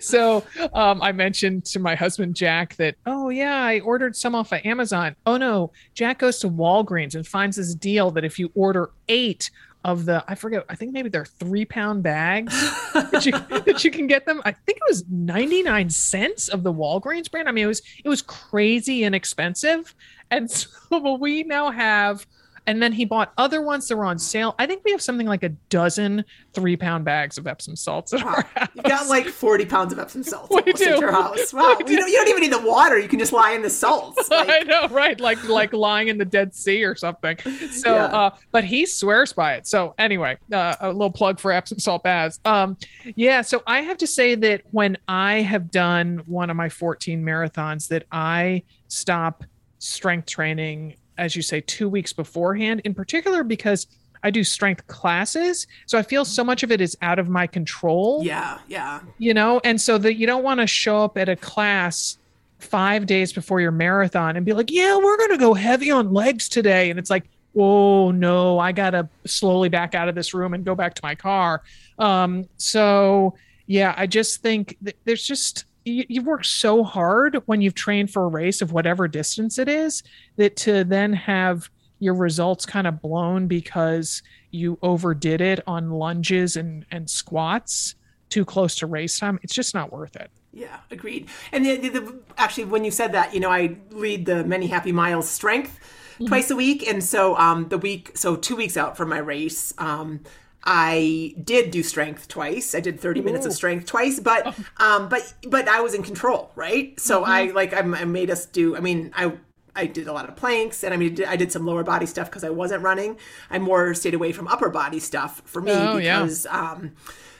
so 0.00 0.44
um, 0.72 1.02
I 1.02 1.12
mentioned 1.12 1.64
to 1.66 1.78
my 1.78 1.94
husband, 1.94 2.36
Jack, 2.36 2.76
that, 2.76 2.96
oh, 3.06 3.28
yeah, 3.28 3.62
I 3.62 3.80
ordered 3.80 4.16
some 4.16 4.34
off 4.34 4.52
of 4.52 4.60
Amazon. 4.64 5.16
Oh, 5.26 5.36
no, 5.36 5.72
Jack 5.94 6.18
goes 6.18 6.38
to 6.40 6.48
Walgreens 6.48 7.14
and 7.14 7.26
finds 7.26 7.56
this 7.56 7.74
deal 7.74 8.10
that 8.12 8.24
if 8.24 8.38
you 8.38 8.50
order 8.54 8.90
eight 9.08 9.50
of 9.84 10.04
the, 10.04 10.24
I 10.28 10.34
forget, 10.34 10.64
I 10.68 10.76
think 10.76 10.92
maybe 10.92 11.08
they're 11.08 11.24
three 11.24 11.64
pound 11.64 12.02
bags 12.02 12.52
that 12.94 13.26
you, 13.26 13.32
that 13.62 13.82
you 13.84 13.90
can 13.90 14.06
get 14.06 14.26
them. 14.26 14.40
I 14.44 14.52
think 14.52 14.78
it 14.78 14.84
was 14.88 15.04
99 15.10 15.90
cents 15.90 16.48
of 16.48 16.62
the 16.62 16.72
Walgreens 16.72 17.30
brand. 17.30 17.48
I 17.48 17.52
mean, 17.52 17.64
it 17.64 17.68
was, 17.68 17.82
it 18.04 18.08
was 18.08 18.22
crazy 18.22 19.02
inexpensive. 19.04 19.94
And 20.30 20.50
so 20.50 20.68
well, 20.90 21.18
we 21.18 21.42
now 21.42 21.70
have, 21.70 22.26
and 22.66 22.82
then 22.82 22.92
he 22.92 23.04
bought 23.04 23.32
other 23.38 23.60
ones 23.62 23.88
that 23.88 23.96
were 23.96 24.04
on 24.04 24.18
sale. 24.18 24.54
I 24.58 24.66
think 24.66 24.82
we 24.84 24.90
have 24.92 25.02
something 25.02 25.26
like 25.26 25.42
a 25.42 25.48
dozen 25.68 26.24
three 26.52 26.76
pound 26.76 27.04
bags 27.04 27.38
of 27.38 27.46
Epsom 27.46 27.74
salts 27.76 28.12
at 28.12 28.22
our 28.22 28.42
house. 28.42 28.68
You've 28.74 28.84
got 28.84 29.08
like 29.08 29.26
40 29.26 29.66
pounds 29.66 29.92
of 29.92 29.98
Epsom 29.98 30.22
salts 30.22 30.48
We 30.66 30.72
do. 30.72 30.84
at 30.84 31.00
your 31.00 31.10
house. 31.12 31.52
Wow. 31.52 31.76
You 31.86 31.96
don't, 31.96 32.08
you 32.08 32.16
don't 32.16 32.28
even 32.28 32.40
need 32.42 32.52
the 32.52 32.60
water. 32.66 32.98
You 32.98 33.08
can 33.08 33.18
just 33.18 33.32
lie 33.32 33.52
in 33.52 33.62
the 33.62 33.70
salts. 33.70 34.28
I 34.32 34.60
know, 34.60 34.88
right? 34.88 35.18
Like 35.20 35.42
like 35.48 35.72
lying 35.72 36.08
in 36.08 36.18
the 36.18 36.24
Dead 36.24 36.54
Sea 36.54 36.84
or 36.84 36.94
something. 36.94 37.36
So, 37.72 37.94
Yeah. 37.94 38.04
uh, 38.04 38.30
but 38.50 38.64
he 38.64 38.86
swears 38.86 39.32
by 39.32 39.54
it. 39.54 39.66
So 39.66 39.94
anyway, 39.98 40.38
uh, 40.52 40.76
a 40.80 40.88
little 40.92 41.10
plug 41.10 41.40
for 41.40 41.50
Epsom 41.52 41.78
salt 41.78 42.02
baths. 42.02 42.38
Um, 42.44 42.76
yeah. 43.16 43.42
So 43.42 43.62
I 43.66 43.80
have 43.80 43.98
to 43.98 44.06
say 44.06 44.34
that 44.36 44.62
when 44.70 44.98
I 45.08 45.40
have 45.42 45.70
done 45.70 46.22
one 46.26 46.50
of 46.50 46.56
my 46.56 46.68
14 46.68 47.22
marathons, 47.24 47.88
that 47.88 48.04
I 48.12 48.62
stop 48.88 49.44
strength 49.78 50.26
training, 50.26 50.94
as 51.18 51.36
you 51.36 51.42
say, 51.42 51.60
two 51.60 51.88
weeks 51.88 52.12
beforehand. 52.12 52.82
In 52.84 52.94
particular, 52.94 53.44
because 53.44 53.86
I 54.22 54.30
do 54.30 54.44
strength 54.44 54.86
classes, 54.86 55.66
so 55.86 55.98
I 55.98 56.02
feel 56.02 56.24
so 56.24 56.44
much 56.44 56.62
of 56.62 56.70
it 56.70 56.80
is 56.80 56.96
out 57.02 57.18
of 57.18 57.28
my 57.28 57.46
control 57.46 58.22
yeah, 58.22 58.58
yeah. 58.68 59.00
you 59.18 59.34
know 59.34 59.60
and 59.64 59.80
so 59.80 59.98
that 59.98 60.14
you 60.14 60.26
don't 60.26 60.44
want 60.44 60.60
to 60.60 60.66
show 60.66 61.02
up 61.02 61.18
at 61.18 61.28
a 61.28 61.36
class 61.36 62.18
five 62.58 63.06
days 63.06 63.32
before 63.32 63.60
your 63.60 63.72
marathon 63.72 64.36
and 64.36 64.46
be 64.46 64.52
like 64.52 64.70
yeah 64.70 64.96
we're 64.96 65.16
going 65.16 65.30
to 65.30 65.38
go 65.38 65.54
heavy 65.54 65.90
on 65.90 66.12
legs 66.12 66.48
today 66.48 66.90
and 66.90 66.98
it's 66.98 67.10
like 67.10 67.24
oh 67.56 68.12
no 68.12 68.58
i 68.58 68.70
gotta 68.70 69.08
slowly 69.26 69.68
back 69.68 69.94
out 69.94 70.08
of 70.08 70.14
this 70.14 70.32
room 70.32 70.54
and 70.54 70.64
go 70.64 70.74
back 70.74 70.94
to 70.94 71.00
my 71.02 71.14
car 71.14 71.62
um 71.98 72.48
so 72.56 73.34
yeah 73.66 73.94
i 73.96 74.06
just 74.06 74.40
think 74.42 74.76
th- 74.84 74.96
there's 75.04 75.26
just 75.26 75.64
you, 75.84 76.04
you've 76.08 76.26
worked 76.26 76.46
so 76.46 76.84
hard 76.84 77.42
when 77.46 77.60
you've 77.60 77.74
trained 77.74 78.10
for 78.10 78.24
a 78.24 78.28
race 78.28 78.62
of 78.62 78.72
whatever 78.72 79.08
distance 79.08 79.58
it 79.58 79.68
is 79.68 80.02
that 80.36 80.56
to 80.56 80.84
then 80.84 81.12
have 81.12 81.70
your 81.98 82.14
results 82.14 82.66
kind 82.66 82.86
of 82.86 83.00
blown 83.00 83.46
because 83.46 84.22
you 84.50 84.78
overdid 84.82 85.40
it 85.40 85.60
on 85.66 85.90
lunges 85.90 86.56
and 86.56 86.84
and 86.90 87.08
squats 87.08 87.94
too 88.28 88.44
close 88.44 88.74
to 88.76 88.86
race 88.86 89.18
time 89.18 89.38
it's 89.42 89.54
just 89.54 89.74
not 89.74 89.92
worth 89.92 90.16
it. 90.16 90.30
Yeah, 90.52 90.78
agreed. 90.90 91.28
And 91.50 91.64
the, 91.64 91.76
the, 91.76 91.88
the, 91.88 92.18
actually, 92.36 92.66
when 92.66 92.84
you 92.84 92.90
said 92.90 93.12
that, 93.12 93.32
you 93.32 93.40
know, 93.40 93.50
I 93.50 93.76
lead 93.90 94.26
the 94.26 94.44
Many 94.44 94.66
Happy 94.66 94.92
Miles 94.92 95.28
strength 95.28 95.80
twice 96.26 96.50
a 96.50 96.56
week, 96.56 96.86
and 96.86 97.02
so 97.02 97.36
um, 97.38 97.68
the 97.68 97.78
week, 97.78 98.12
so 98.16 98.36
two 98.36 98.54
weeks 98.54 98.76
out 98.76 98.96
from 98.96 99.08
my 99.08 99.18
race, 99.18 99.72
um, 99.78 100.20
I 100.64 101.34
did 101.42 101.70
do 101.70 101.82
strength 101.82 102.28
twice. 102.28 102.74
I 102.74 102.80
did 102.80 103.00
30 103.00 103.20
minutes 103.20 103.46
of 103.46 103.52
strength 103.52 103.86
twice, 103.86 104.20
but 104.20 104.54
um, 104.78 105.08
but 105.08 105.34
but 105.48 105.66
I 105.68 105.80
was 105.80 105.94
in 105.94 106.02
control, 106.02 106.50
right? 106.54 106.98
So 107.00 107.24
I 107.24 107.46
like 107.46 107.72
I, 107.72 107.78
I 107.80 108.04
made 108.04 108.30
us 108.30 108.46
do. 108.46 108.76
I 108.76 108.80
mean, 108.80 109.12
I. 109.16 109.32
I 109.74 109.86
did 109.86 110.06
a 110.06 110.12
lot 110.12 110.28
of 110.28 110.36
planks, 110.36 110.84
and 110.84 110.92
I 110.92 110.98
mean, 110.98 111.24
I 111.26 111.34
did 111.34 111.50
some 111.50 111.64
lower 111.64 111.82
body 111.82 112.04
stuff 112.04 112.28
because 112.28 112.44
I 112.44 112.50
wasn't 112.50 112.82
running. 112.82 113.16
I 113.48 113.58
more 113.58 113.94
stayed 113.94 114.12
away 114.12 114.32
from 114.32 114.46
upper 114.46 114.68
body 114.68 114.98
stuff 115.00 115.40
for 115.46 115.62
me 115.62 115.72
Oh, 115.72 115.96
yeah. 115.96 116.20
because 116.20 116.44
um, 116.44 116.92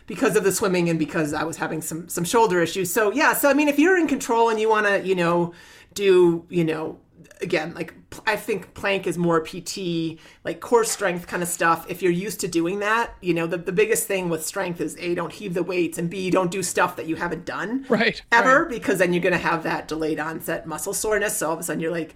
because 0.07 0.35
of 0.35 0.43
the 0.43 0.51
swimming 0.51 0.89
and 0.89 0.99
because 0.99 1.35
I 1.35 1.45
was 1.45 1.59
having 1.59 1.83
some 1.83 2.09
some 2.09 2.25
shoulder 2.25 2.63
issues. 2.63 2.91
So 2.91 3.13
yeah, 3.13 3.35
so 3.35 3.51
I 3.51 3.53
mean, 3.53 3.69
if 3.69 3.79
you're 3.79 3.99
in 3.99 4.09
control 4.09 4.49
and 4.49 4.59
you 4.59 4.71
want 4.71 4.87
to, 4.87 5.07
you 5.07 5.15
know, 5.15 5.53
do 5.93 6.47
you 6.49 6.65
know, 6.65 6.99
again, 7.41 7.75
like 7.75 7.95
I 8.27 8.37
think 8.37 8.75
plank 8.75 9.07
is 9.07 9.19
more 9.19 9.41
PT, 9.41 10.19
like 10.45 10.61
core 10.61 10.85
strength 10.85 11.27
kind 11.27 11.43
of 11.43 11.49
stuff. 11.49 11.91
If 11.91 12.03
you're 12.03 12.13
used 12.13 12.41
to 12.41 12.49
doing 12.49 12.81
that, 12.81 13.15
you 13.21 13.35
know, 13.35 13.47
the 13.47 13.59
the 13.59 13.73
biggest 13.73 14.07
thing 14.07 14.29
with 14.29 14.45
strength 14.45 14.81
is 14.81 14.97
a 14.99 15.15
don't 15.15 15.33
heave 15.33 15.55
the 15.55 15.63
weights 15.63 15.99
and 15.99 16.09
b 16.11 16.31
don't 16.31 16.51
do 16.51 16.63
stuff 16.63 16.97
that 16.97 17.07
you 17.07 17.17
haven't 17.17 17.45
done 17.45 17.87
right 17.89 18.23
ever 18.31 18.63
right. 18.63 18.69
because 18.69 18.99
then 18.99 19.13
you're 19.13 19.23
going 19.23 19.33
to 19.33 19.39
have 19.39 19.63
that 19.63 19.89
delayed 19.89 20.21
onset 20.21 20.67
muscle 20.67 20.95
soreness. 20.95 21.37
So 21.37 21.49
all 21.49 21.55
of 21.55 21.61
a 21.61 21.63
sudden 21.63 21.81
you're 21.81 21.91
like, 21.91 22.15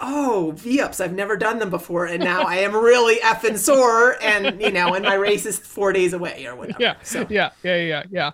oh, 0.00 0.52
V 0.56 0.80
ups, 0.80 1.00
I've 1.00 1.12
never 1.12 1.36
done 1.36 1.58
them 1.58 1.70
before. 1.70 2.06
And 2.06 2.22
now 2.22 2.42
I 2.42 2.56
am 2.56 2.74
really 2.74 3.16
effing 3.16 3.58
sore. 3.58 4.16
And, 4.22 4.60
you 4.60 4.70
know, 4.70 4.94
and 4.94 5.04
my 5.04 5.14
race 5.14 5.46
is 5.46 5.58
four 5.58 5.92
days 5.92 6.12
away 6.12 6.46
or 6.46 6.56
whatever. 6.56 6.78
yeah 6.80 6.94
So 7.02 7.26
yeah 7.28 7.50
yeah 7.62 7.76
yeah 7.76 8.02
yeah 8.10 8.30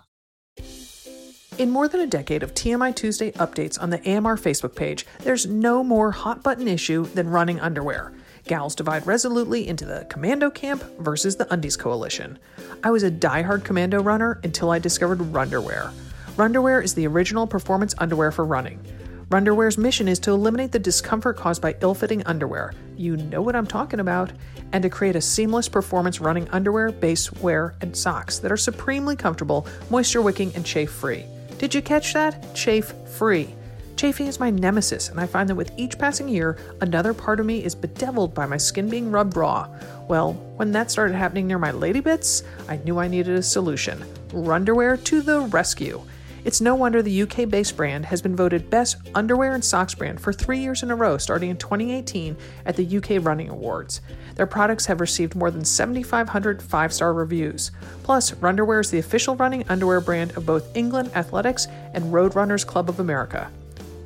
in 1.59 1.71
more 1.71 1.89
than 1.89 2.01
a 2.01 2.07
decade 2.07 2.43
of 2.43 2.55
TMI 2.55 2.95
Tuesday 2.95 3.31
updates 3.33 3.81
on 3.81 3.91
the 3.91 3.99
AMR 3.99 4.37
Facebook 4.37 4.75
page, 4.75 5.07
there's 5.21 5.47
no 5.47 5.85
more 5.85 6.11
hot 6.11 6.43
button 6.43 6.67
issue 6.67 7.05
than 7.07 7.29
running 7.29 7.61
underwear. 7.61 8.13
Gals 8.47 8.75
divide 8.75 9.07
resolutely 9.07 9.69
into 9.69 9.85
the 9.85 10.07
commando 10.11 10.51
camp 10.51 10.83
versus 10.99 11.37
the 11.37 11.53
undies 11.53 11.77
coalition. 11.77 12.39
I 12.83 12.91
was 12.91 13.03
a 13.03 13.11
diehard 13.11 13.65
commando 13.65 14.03
runner 14.03 14.41
until 14.43 14.71
I 14.71 14.79
discovered 14.79 15.19
Runderwear. 15.19 15.93
Runderwear 16.37 16.83
is 16.83 16.95
the 16.95 17.07
original 17.07 17.47
performance 17.47 17.95
underwear 17.99 18.33
for 18.33 18.45
running. 18.45 18.85
Runderwear's 19.29 19.79
mission 19.79 20.09
is 20.09 20.19
to 20.21 20.33
eliminate 20.33 20.73
the 20.73 20.79
discomfort 20.79 21.37
caused 21.37 21.63
by 21.63 21.77
ill 21.81 21.95
fitting 21.95 22.25
underwear. 22.27 22.75
You 22.97 23.17
know 23.17 23.41
what 23.41 23.57
I'm 23.57 23.67
talking 23.67 24.01
about. 24.01 24.33
And 24.73 24.83
to 24.83 24.91
create 24.91 25.17
a 25.17 25.21
seamless 25.21 25.69
performance 25.69 26.21
running 26.21 26.49
underwear, 26.51 26.91
base 26.91 27.33
wear, 27.35 27.75
and 27.81 27.97
socks 27.97 28.39
that 28.41 28.53
are 28.53 28.57
supremely 28.57 29.17
comfortable, 29.17 29.67
moisture 29.89 30.21
wicking, 30.21 30.55
and 30.55 30.67
chafe 30.67 30.91
free. 30.91 31.25
Did 31.59 31.75
you 31.75 31.83
catch 31.83 32.13
that? 32.15 32.55
Chafe 32.55 32.93
free. 33.07 33.55
Chafing 33.97 34.27
is 34.27 34.41
my 34.41 34.51
nemesis, 34.51 35.09
and 35.09 35.21
I 35.21 35.27
find 35.27 35.49
that 35.49 35.55
with 35.55 35.71
each 35.77 35.99
passing 35.99 36.29
year, 36.29 36.59
another 36.81 37.15
part 37.15 37.39
of 37.39 37.47
me 37.47 37.65
is 37.65 37.77
bedeviled 37.77 38.35
by 38.35 38.45
my 38.45 38.57
skin 38.57 38.89
being 38.89 39.11
rubbed 39.11 39.37
raw. 39.37 39.69
Well, 40.09 40.33
when 40.57 40.73
that 40.73 40.91
started 40.91 41.15
happening 41.15 41.47
near 41.47 41.59
my 41.59 41.71
lady 41.71 42.01
bits, 42.01 42.43
I 42.69 42.79
knew 42.79 42.99
I 42.99 43.07
needed 43.07 43.37
a 43.37 43.43
solution. 43.43 44.05
Runderwear 44.31 45.03
to 45.05 45.23
the 45.23 45.43
rescue. 45.43 46.03
It's 46.45 46.61
no 46.61 46.75
wonder 46.75 47.01
the 47.01 47.23
UK 47.23 47.49
based 47.49 47.75
brand 47.75 48.05
has 48.05 48.21
been 48.21 48.37
voted 48.37 48.69
best 48.69 48.99
underwear 49.15 49.55
and 49.55 49.65
socks 49.65 49.95
brand 49.95 50.21
for 50.21 50.31
three 50.31 50.59
years 50.59 50.83
in 50.83 50.91
a 50.91 50.95
row, 50.95 51.17
starting 51.17 51.49
in 51.49 51.57
2018 51.57 52.37
at 52.67 52.77
the 52.77 52.99
UK 52.99 53.25
Running 53.25 53.49
Awards. 53.49 54.03
Their 54.35 54.47
products 54.47 54.85
have 54.85 55.01
received 55.01 55.35
more 55.35 55.51
than 55.51 55.65
7,500 55.65 56.61
five 56.61 56.93
star 56.93 57.15
reviews. 57.15 57.71
Plus, 58.03 58.33
Runderwear 58.33 58.81
is 58.81 58.91
the 58.91 58.99
official 58.99 59.37
running 59.37 59.65
underwear 59.71 60.03
brand 60.03 60.37
of 60.37 60.45
both 60.45 60.77
England 60.77 61.11
Athletics 61.15 61.67
and 61.95 62.13
Road 62.13 62.37
Runners 62.37 62.65
Club 62.65 62.91
of 62.91 63.01
America. 63.01 63.51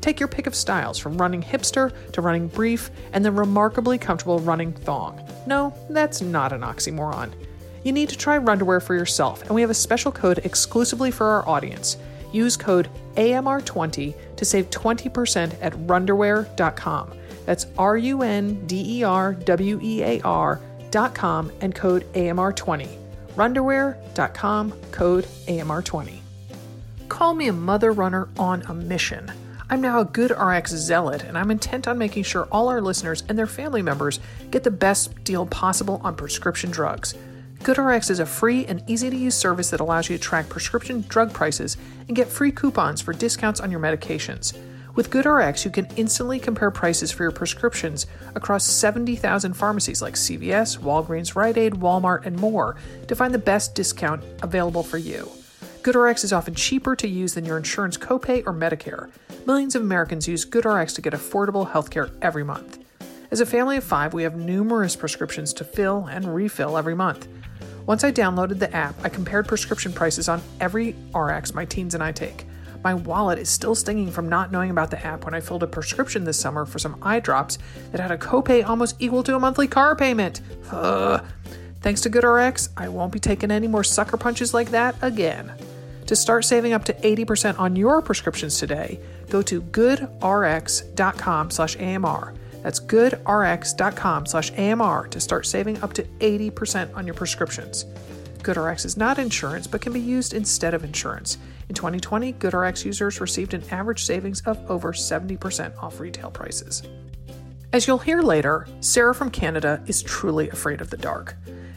Take 0.01 0.21
your 0.21 0.29
pick 0.29 0.47
of 0.47 0.55
styles 0.55 0.97
from 0.97 1.19
running 1.19 1.43
hipster 1.43 1.93
to 2.13 2.21
running 2.21 2.47
brief 2.47 2.93
and 3.13 3.25
the 3.25 3.33
remarkably 3.33 3.99
comfortable 3.99 4.39
running 4.39 4.73
thong. 4.73 5.21
No, 5.49 5.75
that's 5.91 6.21
not 6.21 6.53
an 6.53 6.61
oxymoron. 6.61 7.33
You 7.83 7.91
need 7.91 8.09
to 8.11 8.17
try 8.17 8.39
Runderwear 8.39 8.81
for 8.81 8.95
yourself, 8.95 9.43
and 9.43 9.51
we 9.51 9.61
have 9.61 9.71
a 9.71 9.75
special 9.75 10.13
code 10.13 10.39
exclusively 10.39 11.11
for 11.11 11.27
our 11.27 11.49
audience. 11.49 11.97
Use 12.33 12.57
code 12.57 12.89
AMR20 13.17 14.15
to 14.37 14.45
save 14.45 14.71
20% 14.71 15.55
at 15.61 15.73
runderwear.com. 15.75 17.13
That's 17.47 17.67
R 17.79 17.97
U 17.97 18.23
N 18.23 18.67
D 18.67 18.99
E 18.99 19.05
R 19.05 19.33
W 19.33 19.81
E 19.83 20.03
A 20.03 20.21
R.com 20.23 21.53
and 21.61 21.75
code 21.75 22.13
AMR20. 22.13 22.89
Runderwear.com, 23.37 24.73
code 24.91 25.25
AMR20. 25.47 26.19
Call 27.09 27.35
me 27.35 27.49
a 27.49 27.53
mother 27.53 27.93
runner 27.93 28.29
on 28.39 28.63
a 28.63 28.75
mission. 28.75 29.33
I'm 29.71 29.81
now 29.81 30.01
a 30.01 30.07
GoodRx 30.07 30.69
zealot, 30.69 31.25
and 31.25 31.37
I'm 31.37 31.51
intent 31.51 31.87
on 31.87 31.99
making 31.99 32.23
sure 32.23 32.49
all 32.51 32.69
our 32.69 32.81
listeners 32.81 33.23
and 33.29 33.39
their 33.39 33.47
family 33.47 33.83
members 33.83 34.19
get 34.51 34.65
the 34.65 34.71
best 34.71 35.25
deal 35.25 35.45
possible 35.47 36.01
on 36.03 36.17
prescription 36.17 36.71
drugs. 36.71 37.15
GoodRx 37.61 38.11
is 38.11 38.21
a 38.21 38.27
free 38.27 38.65
and 38.67 38.83
easy 38.87 39.11
to 39.11 39.17
use 39.17 39.35
service 39.35 39.71
that 39.71 39.81
allows 39.81 40.09
you 40.09 40.17
to 40.17 40.23
track 40.23 40.49
prescription 40.49 41.05
drug 41.09 41.33
prices 41.33 41.77
and 42.07 42.17
get 42.17 42.29
free 42.29 42.53
coupons 42.53 43.01
for 43.01 43.13
discounts 43.13 43.61
on 43.61 43.71
your 43.71 43.81
medications. 43.81 44.57
With 44.95 45.11
GoodRx, 45.11 45.65
you 45.65 45.71
can 45.71 45.87
instantly 45.97 46.39
compare 46.39 46.71
prices 46.71 47.13
for 47.13 47.25
your 47.25 47.33
prescriptions 47.33 48.07
across 48.35 48.65
70,000 48.65 49.53
pharmacies 49.53 50.01
like 50.01 50.15
CVS, 50.15 50.79
Walgreens, 50.79 51.35
Rite 51.35 51.59
Aid, 51.59 51.75
Walmart, 51.75 52.27
and 52.27 52.39
more 52.39 52.77
to 53.07 53.15
find 53.15 53.35
the 53.35 53.39
best 53.39 53.75
discount 53.75 54.25
available 54.43 54.83
for 54.83 54.99
you. 54.99 55.29
GoodRx 55.83 56.25
is 56.25 56.33
often 56.33 56.55
cheaper 56.55 56.97
to 56.97 57.07
use 57.07 57.35
than 57.35 57.45
your 57.45 57.57
insurance 57.57 57.97
copay 57.97 58.43
or 58.47 58.53
Medicare. 58.53 59.11
Millions 59.47 59.75
of 59.75 59.83
Americans 59.83 60.27
use 60.27 60.47
GoodRx 60.47 60.95
to 60.95 61.03
get 61.03 61.13
affordable 61.13 61.71
healthcare 61.71 62.11
every 62.23 62.45
month. 62.45 62.79
As 63.31 63.41
a 63.41 63.47
family 63.47 63.77
of 63.77 63.85
five, 63.85 64.15
we 64.15 64.23
have 64.23 64.37
numerous 64.37 64.97
prescriptions 64.97 65.53
to 65.55 65.65
fill 65.65 66.07
and 66.07 66.35
refill 66.35 66.79
every 66.79 66.95
month. 66.95 67.29
Once 67.89 68.05
I 68.05 68.13
downloaded 68.13 68.59
the 68.59 68.71
app, 68.77 68.95
I 69.03 69.09
compared 69.09 69.49
prescription 69.49 69.95
prices 69.95 70.29
on 70.29 70.43
every 70.61 70.95
RX 71.15 71.55
my 71.55 71.65
teens 71.65 71.95
and 71.95 72.03
I 72.03 72.13
take. 72.13 72.45
My 72.85 72.93
wallet 72.93 73.39
is 73.39 73.49
still 73.49 73.75
stinging 73.75 74.11
from 74.11 74.29
not 74.29 74.53
knowing 74.53 74.71
about 74.71 74.91
the 74.91 75.03
app 75.07 75.25
when 75.25 75.33
I 75.33 75.41
filled 75.41 75.63
a 75.63 75.67
prescription 75.67 76.25
this 76.25 76.39
summer 76.39 76.67
for 76.67 76.79
some 76.79 76.99
eye 77.01 77.21
drops 77.21 77.57
that 77.91 77.99
had 78.03 78.11
a 78.11 78.19
copay 78.19 78.63
almost 78.63 78.97
equal 78.99 79.23
to 79.23 79.37
a 79.37 79.41
monthly 79.41 79.67
car 79.69 79.97
payment. 79.97 80.43
Ugh. 80.71 81.25
Thanks 81.81 82.03
to 82.03 82.11
GoodRx, 82.11 82.69
I 82.77 82.91
won't 82.91 83.11
be 83.11 83.21
taking 83.21 83.51
any 83.51 83.69
more 83.69 83.85
sucker 83.85 84.19
punches 84.19 84.53
like 84.53 84.69
that 84.73 84.95
again. 85.01 85.55
To 86.09 86.15
start 86.15 86.45
saving 86.45 86.75
up 86.75 86.85
to 86.85 86.93
80% 86.93 87.59
on 87.59 87.75
your 87.75 88.03
prescriptions 88.03 88.59
today, 88.59 89.01
go 89.31 89.41
to 89.41 89.63
goodrx.com 89.63 91.51
slash 91.51 91.77
AMR. 91.79 92.35
That's 92.69 92.81
goodrx.com 92.81 94.27
slash 94.27 94.53
AMR 94.59 95.09
to 95.09 95.21
start 95.21 95.47
saving 95.47 95.83
up 95.83 95.95
to 95.95 96.03
80% 96.03 96.95
on 96.95 97.07
your 97.07 97.15
prescriptions. 97.15 97.87
GoodRx 98.43 98.85
is 98.85 98.95
not 98.95 99.19
insurance 99.19 99.67
but 99.67 99.81
can 99.81 99.95
be 99.95 100.01
used 100.01 100.35
instead 100.35 100.75
of 100.75 100.85
insurance. 100.85 101.39
In 101.71 101.75
2020, 101.75 102.35
GoodRx 102.35 102.85
users 102.85 103.23
received 103.23 103.55
an 103.55 103.65
average 103.71 104.05
savings 104.05 104.43
of 104.43 104.59
over 104.71 104.93
70% 104.93 105.83
off 105.83 105.99
retail 105.99 106.31
prices. 106.31 106.83
As 107.73 107.87
you'll 107.87 107.97
hear 107.97 108.21
later, 108.21 108.69
Sarah 108.81 109.15
from 109.15 109.31
Canada 109.31 109.83
is 109.87 110.03
truly 110.03 110.51
afraid 110.51 110.83
of 110.83 110.91
the 110.91 110.99
dark. 110.99 111.37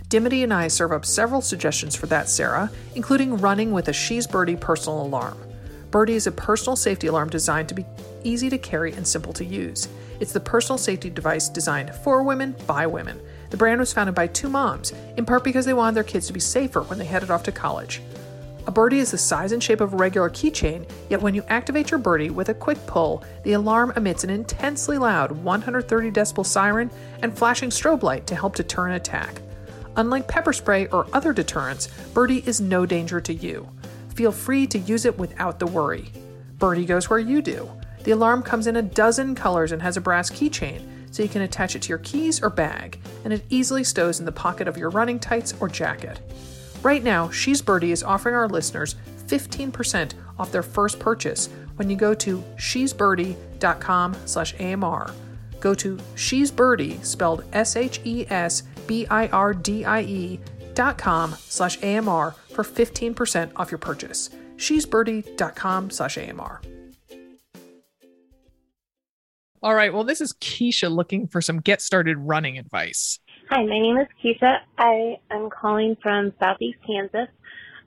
Dimity 0.10 0.43
and 0.43 0.53
I 0.53 0.67
serve 0.67 0.91
up 0.91 1.05
several 1.05 1.39
suggestions 1.39 1.95
for 1.95 2.07
that 2.07 2.27
Sarah, 2.27 2.69
including 2.95 3.38
running 3.38 3.71
with 3.71 3.88
a 3.88 3.93
She's 3.93 4.27
Birdie 4.27 4.57
personal 4.57 5.03
alarm. 5.03 5.38
Birdie 5.89 6.15
is 6.15 6.27
a 6.27 6.33
personal 6.33 6.75
safety 6.75 7.07
alarm 7.07 7.29
designed 7.29 7.69
to 7.69 7.75
be 7.75 7.86
easy 8.25 8.50
to 8.50 8.57
carry 8.57 8.91
and 8.91 9.07
simple 9.07 9.31
to 9.31 9.45
use. 9.45 9.88
It's 10.21 10.33
the 10.33 10.39
personal 10.39 10.77
safety 10.77 11.09
device 11.09 11.49
designed 11.49 11.95
for 11.95 12.21
women 12.21 12.55
by 12.67 12.85
women. 12.85 13.19
The 13.49 13.57
brand 13.57 13.79
was 13.79 13.91
founded 13.91 14.13
by 14.13 14.27
two 14.27 14.49
moms, 14.49 14.93
in 15.17 15.25
part 15.25 15.43
because 15.43 15.65
they 15.65 15.73
wanted 15.73 15.95
their 15.95 16.03
kids 16.03 16.27
to 16.27 16.33
be 16.33 16.39
safer 16.39 16.83
when 16.83 16.99
they 16.99 17.05
headed 17.05 17.31
off 17.31 17.41
to 17.43 17.51
college. 17.51 18.03
A 18.67 18.71
birdie 18.71 18.99
is 18.99 19.09
the 19.09 19.17
size 19.17 19.51
and 19.51 19.63
shape 19.63 19.81
of 19.81 19.93
a 19.93 19.97
regular 19.97 20.29
keychain, 20.29 20.87
yet 21.09 21.23
when 21.23 21.33
you 21.33 21.43
activate 21.47 21.89
your 21.89 21.97
birdie 21.97 22.29
with 22.29 22.49
a 22.49 22.53
quick 22.53 22.77
pull, 22.85 23.23
the 23.43 23.53
alarm 23.53 23.93
emits 23.95 24.23
an 24.23 24.29
intensely 24.29 24.99
loud 24.99 25.31
130 25.31 26.11
decibel 26.11 26.45
siren 26.45 26.91
and 27.23 27.35
flashing 27.35 27.71
strobe 27.71 28.03
light 28.03 28.27
to 28.27 28.35
help 28.35 28.55
deter 28.55 28.85
an 28.85 28.93
attack. 28.93 29.41
Unlike 29.95 30.27
pepper 30.27 30.53
spray 30.53 30.85
or 30.87 31.07
other 31.13 31.33
deterrents, 31.33 31.87
Birdie 32.13 32.43
is 32.45 32.61
no 32.61 32.85
danger 32.85 33.19
to 33.21 33.33
you. 33.33 33.67
Feel 34.13 34.31
free 34.31 34.67
to 34.67 34.77
use 34.77 35.05
it 35.05 35.17
without 35.17 35.57
the 35.57 35.65
worry. 35.65 36.11
Birdie 36.59 36.85
goes 36.85 37.09
where 37.09 37.17
you 37.17 37.41
do. 37.41 37.67
The 38.03 38.12
alarm 38.12 38.43
comes 38.43 38.67
in 38.67 38.75
a 38.75 38.81
dozen 38.81 39.36
colors 39.36 39.72
and 39.72 39.81
has 39.81 39.98
a 39.98 40.01
brass 40.01 40.29
keychain, 40.29 40.81
so 41.12 41.22
you 41.22 41.29
can 41.29 41.41
attach 41.43 41.75
it 41.75 41.81
to 41.84 41.89
your 41.89 41.98
keys 42.00 42.41
or 42.41 42.50
bag, 42.50 43.00
and 43.24 43.34
it 43.34 43.43
easily 43.50 43.84
stows 43.84 44.20
in 44.20 44.25
the 44.25 44.31
pocket 44.31 44.67
of 44.67 44.77
your 44.77 44.89
running 44.89 45.20
tights 45.20 45.53
or 45.60 45.67
jacket. 45.67 46.20
Right 46.81 47.03
now, 47.03 47.29
She's 47.29 47.62
Birdie 47.62 47.91
is 47.91 48.01
offering 48.03 48.34
our 48.36 48.48
listeners 48.48 48.96
15% 49.27 50.13
off 50.39 50.51
their 50.51 50.63
first 50.63 51.00
purchase 51.00 51.48
when 51.75 51.89
you 51.89 51.96
go 51.96 52.13
to 52.15 52.43
shesbirdie.com 52.58 54.15
slash 54.25 54.55
AMR. 54.60 55.13
Go 55.60 55.74
to 55.75 56.00
She's 56.15 56.50
Birdie, 56.51 57.00
spelled 57.03 57.43
S-H-E-S-B-I-R-D-I-E 57.53 58.29
dot 60.74 60.98
com 60.98 61.36
slash 61.38 61.77
AMR 61.84 62.36
for 62.50 62.63
15% 62.63 63.51
off 63.55 63.70
your 63.72 63.77
purchase. 63.77 64.29
Shesbirdie.com 64.58 65.89
slash 65.91 66.17
AMR. 66.17 66.62
All 69.63 69.75
right. 69.75 69.94
Well, 69.94 70.03
this 70.03 70.22
is 70.22 70.34
Keisha 70.34 70.89
looking 70.89 71.27
for 71.27 71.39
some 71.39 71.60
get 71.60 71.82
started 71.82 72.18
running 72.18 72.58
advice. 72.58 73.20
Hi, 73.51 73.62
my 73.63 73.80
name 73.80 73.98
is 73.98 74.08
Keisha. 74.24 74.58
I 74.75 75.20
am 75.30 75.51
calling 75.51 75.96
from 76.01 76.34
Southeast 76.39 76.80
Kansas. 76.88 77.27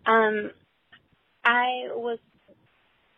Um, 0.07 0.53
I 1.45 1.89
was 1.91 2.21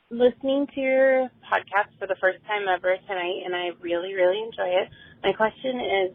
listening 0.09 0.69
to 0.75 0.81
your 0.81 1.31
podcast 1.53 1.99
for 1.99 2.07
the 2.07 2.17
first 2.19 2.39
time 2.47 2.63
ever 2.67 2.97
tonight, 3.07 3.43
and 3.45 3.55
I 3.55 3.73
really, 3.83 4.15
really 4.15 4.43
enjoy 4.43 4.69
it. 4.69 4.89
My 5.23 5.35
question 5.35 5.79
is, 5.81 6.15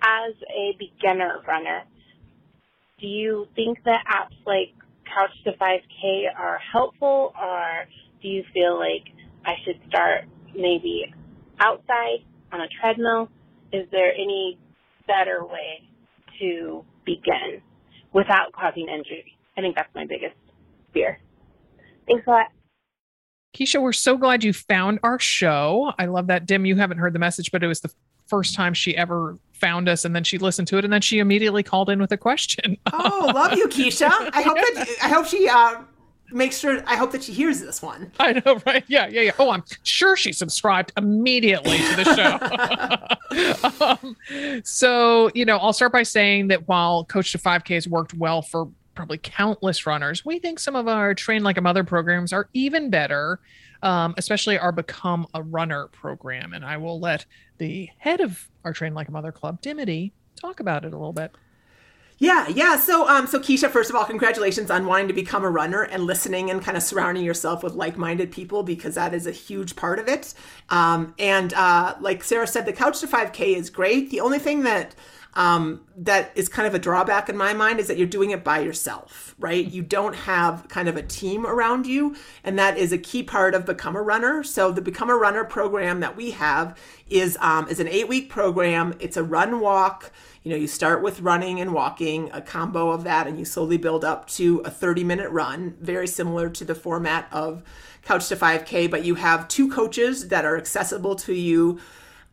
as 0.00 0.34
a 0.48 0.74
beginner 0.78 1.42
runner, 1.46 1.82
do 3.00 3.06
you 3.06 3.48
think 3.54 3.84
that 3.84 4.02
apps 4.10 4.36
like 4.46 4.72
Couch 5.04 5.30
to 5.44 5.52
5K 5.52 6.24
are 6.38 6.58
helpful, 6.72 7.34
or 7.38 7.84
do 8.22 8.28
you 8.28 8.44
feel 8.54 8.78
like 8.78 9.04
I 9.44 9.56
should 9.66 9.78
start 9.88 10.24
maybe 10.54 11.12
outside 11.60 12.24
on 12.52 12.60
a 12.60 12.68
treadmill? 12.80 13.28
Is 13.72 13.86
there 13.90 14.12
any 14.12 14.58
better 15.06 15.44
way 15.44 15.88
to 16.40 16.84
begin 17.04 17.60
without 18.12 18.52
causing 18.52 18.88
injury? 18.88 19.36
I 19.56 19.60
think 19.60 19.76
that's 19.76 19.94
my 19.94 20.06
biggest 20.06 20.36
fear. 20.92 21.20
Thanks 22.06 22.26
a 22.26 22.30
lot. 22.30 22.46
Keisha, 23.56 23.80
we're 23.80 23.92
so 23.92 24.16
glad 24.16 24.42
you 24.42 24.52
found 24.52 24.98
our 25.02 25.18
show. 25.18 25.92
I 25.98 26.06
love 26.06 26.26
that. 26.26 26.44
Dim, 26.46 26.66
you 26.66 26.76
haven't 26.76 26.98
heard 26.98 27.12
the 27.12 27.20
message, 27.20 27.52
but 27.52 27.62
it 27.62 27.68
was 27.68 27.80
the 27.80 27.92
first 28.26 28.54
time 28.54 28.74
she 28.74 28.96
ever 28.96 29.38
found 29.52 29.88
us 29.88 30.04
and 30.04 30.14
then 30.14 30.24
she 30.24 30.38
listened 30.38 30.66
to 30.68 30.78
it 30.78 30.84
and 30.84 30.92
then 30.92 31.00
she 31.00 31.18
immediately 31.18 31.62
called 31.62 31.88
in 31.88 32.00
with 32.00 32.10
a 32.10 32.16
question. 32.16 32.76
oh, 32.92 33.30
love 33.34 33.56
you, 33.56 33.68
Keisha. 33.68 34.10
I 34.32 34.42
hope 34.42 34.56
that 34.56 34.88
I 35.02 35.08
hope 35.08 35.26
she 35.26 35.48
uh 35.48 35.76
makes 36.30 36.58
sure 36.58 36.82
I 36.86 36.96
hope 36.96 37.12
that 37.12 37.22
she 37.22 37.32
hears 37.32 37.60
this 37.60 37.82
one. 37.82 38.12
I 38.18 38.32
know, 38.32 38.60
right? 38.66 38.84
Yeah, 38.86 39.06
yeah, 39.08 39.22
yeah. 39.22 39.32
Oh, 39.38 39.50
I'm 39.50 39.64
sure 39.82 40.16
she 40.16 40.32
subscribed 40.32 40.92
immediately 40.96 41.78
to 41.78 41.96
the 41.96 42.04
show. 43.80 43.96
um, 44.04 44.62
so, 44.64 45.30
you 45.34 45.44
know, 45.44 45.58
I'll 45.58 45.72
start 45.72 45.92
by 45.92 46.02
saying 46.02 46.48
that 46.48 46.66
while 46.68 47.04
Couch 47.04 47.32
to 47.32 47.38
5K 47.38 47.74
has 47.74 47.88
worked 47.88 48.14
well 48.14 48.42
for 48.42 48.68
probably 48.94 49.18
countless 49.18 49.86
runners, 49.86 50.24
we 50.24 50.38
think 50.38 50.58
some 50.58 50.76
of 50.76 50.88
our 50.88 51.14
Train 51.14 51.42
Like 51.42 51.58
a 51.58 51.60
Mother 51.60 51.84
programs 51.84 52.32
are 52.32 52.48
even 52.54 52.90
better, 52.90 53.40
um, 53.82 54.14
especially 54.16 54.58
our 54.58 54.72
Become 54.72 55.26
a 55.34 55.42
Runner 55.42 55.88
program. 55.88 56.52
And 56.52 56.64
I 56.64 56.76
will 56.76 57.00
let 57.00 57.26
the 57.58 57.88
head 57.98 58.20
of 58.20 58.48
our 58.64 58.72
Train 58.72 58.94
Like 58.94 59.08
a 59.08 59.12
Mother 59.12 59.32
club, 59.32 59.60
Dimity, 59.60 60.12
talk 60.36 60.60
about 60.60 60.84
it 60.84 60.92
a 60.92 60.96
little 60.96 61.12
bit. 61.12 61.34
Yeah, 62.24 62.48
yeah. 62.48 62.78
So, 62.78 63.06
um, 63.06 63.26
so 63.26 63.38
Keisha, 63.38 63.68
first 63.68 63.90
of 63.90 63.96
all, 63.96 64.06
congratulations 64.06 64.70
on 64.70 64.86
wanting 64.86 65.08
to 65.08 65.12
become 65.12 65.44
a 65.44 65.50
runner 65.50 65.82
and 65.82 66.04
listening 66.04 66.50
and 66.50 66.62
kind 66.62 66.74
of 66.74 66.82
surrounding 66.82 67.22
yourself 67.22 67.62
with 67.62 67.74
like-minded 67.74 68.32
people 68.32 68.62
because 68.62 68.94
that 68.94 69.12
is 69.12 69.26
a 69.26 69.30
huge 69.30 69.76
part 69.76 69.98
of 69.98 70.08
it. 70.08 70.32
Um, 70.70 71.14
and 71.18 71.52
uh, 71.52 71.96
like 72.00 72.24
Sarah 72.24 72.46
said, 72.46 72.64
the 72.64 72.72
Couch 72.72 73.00
to 73.00 73.06
5K 73.06 73.56
is 73.56 73.68
great. 73.68 74.08
The 74.08 74.20
only 74.20 74.38
thing 74.38 74.62
that 74.62 74.94
um, 75.36 75.80
that 75.96 76.30
is 76.34 76.48
kind 76.48 76.66
of 76.66 76.74
a 76.74 76.78
drawback 76.78 77.28
in 77.28 77.36
my 77.36 77.52
mind 77.52 77.80
is 77.80 77.88
that 77.88 77.98
you're 77.98 78.06
doing 78.06 78.30
it 78.30 78.44
by 78.44 78.60
yourself, 78.60 79.34
right? 79.38 79.66
You 79.66 79.82
don't 79.82 80.14
have 80.14 80.66
kind 80.68 80.88
of 80.88 80.96
a 80.96 81.02
team 81.02 81.44
around 81.44 81.86
you, 81.86 82.14
and 82.44 82.58
that 82.58 82.78
is 82.78 82.92
a 82.92 82.98
key 82.98 83.22
part 83.22 83.54
of 83.54 83.66
Become 83.66 83.96
a 83.96 84.02
Runner. 84.02 84.44
So 84.44 84.70
the 84.70 84.80
Become 84.80 85.10
a 85.10 85.16
Runner 85.16 85.44
program 85.44 86.00
that 86.00 86.16
we 86.16 86.30
have 86.32 86.78
is 87.08 87.36
um, 87.40 87.68
is 87.68 87.80
an 87.80 87.88
eight 87.88 88.08
week 88.08 88.30
program. 88.30 88.94
It's 89.00 89.16
a 89.16 89.24
run 89.24 89.60
walk. 89.60 90.12
You 90.44 90.50
know, 90.50 90.56
you 90.56 90.68
start 90.68 91.02
with 91.02 91.20
running 91.20 91.60
and 91.60 91.72
walking, 91.72 92.30
a 92.32 92.40
combo 92.40 92.90
of 92.90 93.02
that, 93.04 93.26
and 93.26 93.38
you 93.38 93.44
slowly 93.44 93.78
build 93.78 94.04
up 94.04 94.28
to 94.28 94.58
a 94.60 94.70
30 94.70 95.02
minute 95.02 95.30
run, 95.30 95.76
very 95.80 96.06
similar 96.06 96.48
to 96.50 96.64
the 96.64 96.74
format 96.74 97.26
of 97.32 97.62
Couch 98.02 98.28
to 98.28 98.36
5K. 98.36 98.90
But 98.90 99.04
you 99.04 99.16
have 99.16 99.48
two 99.48 99.70
coaches 99.70 100.28
that 100.28 100.44
are 100.44 100.56
accessible 100.56 101.16
to 101.16 101.32
you 101.32 101.80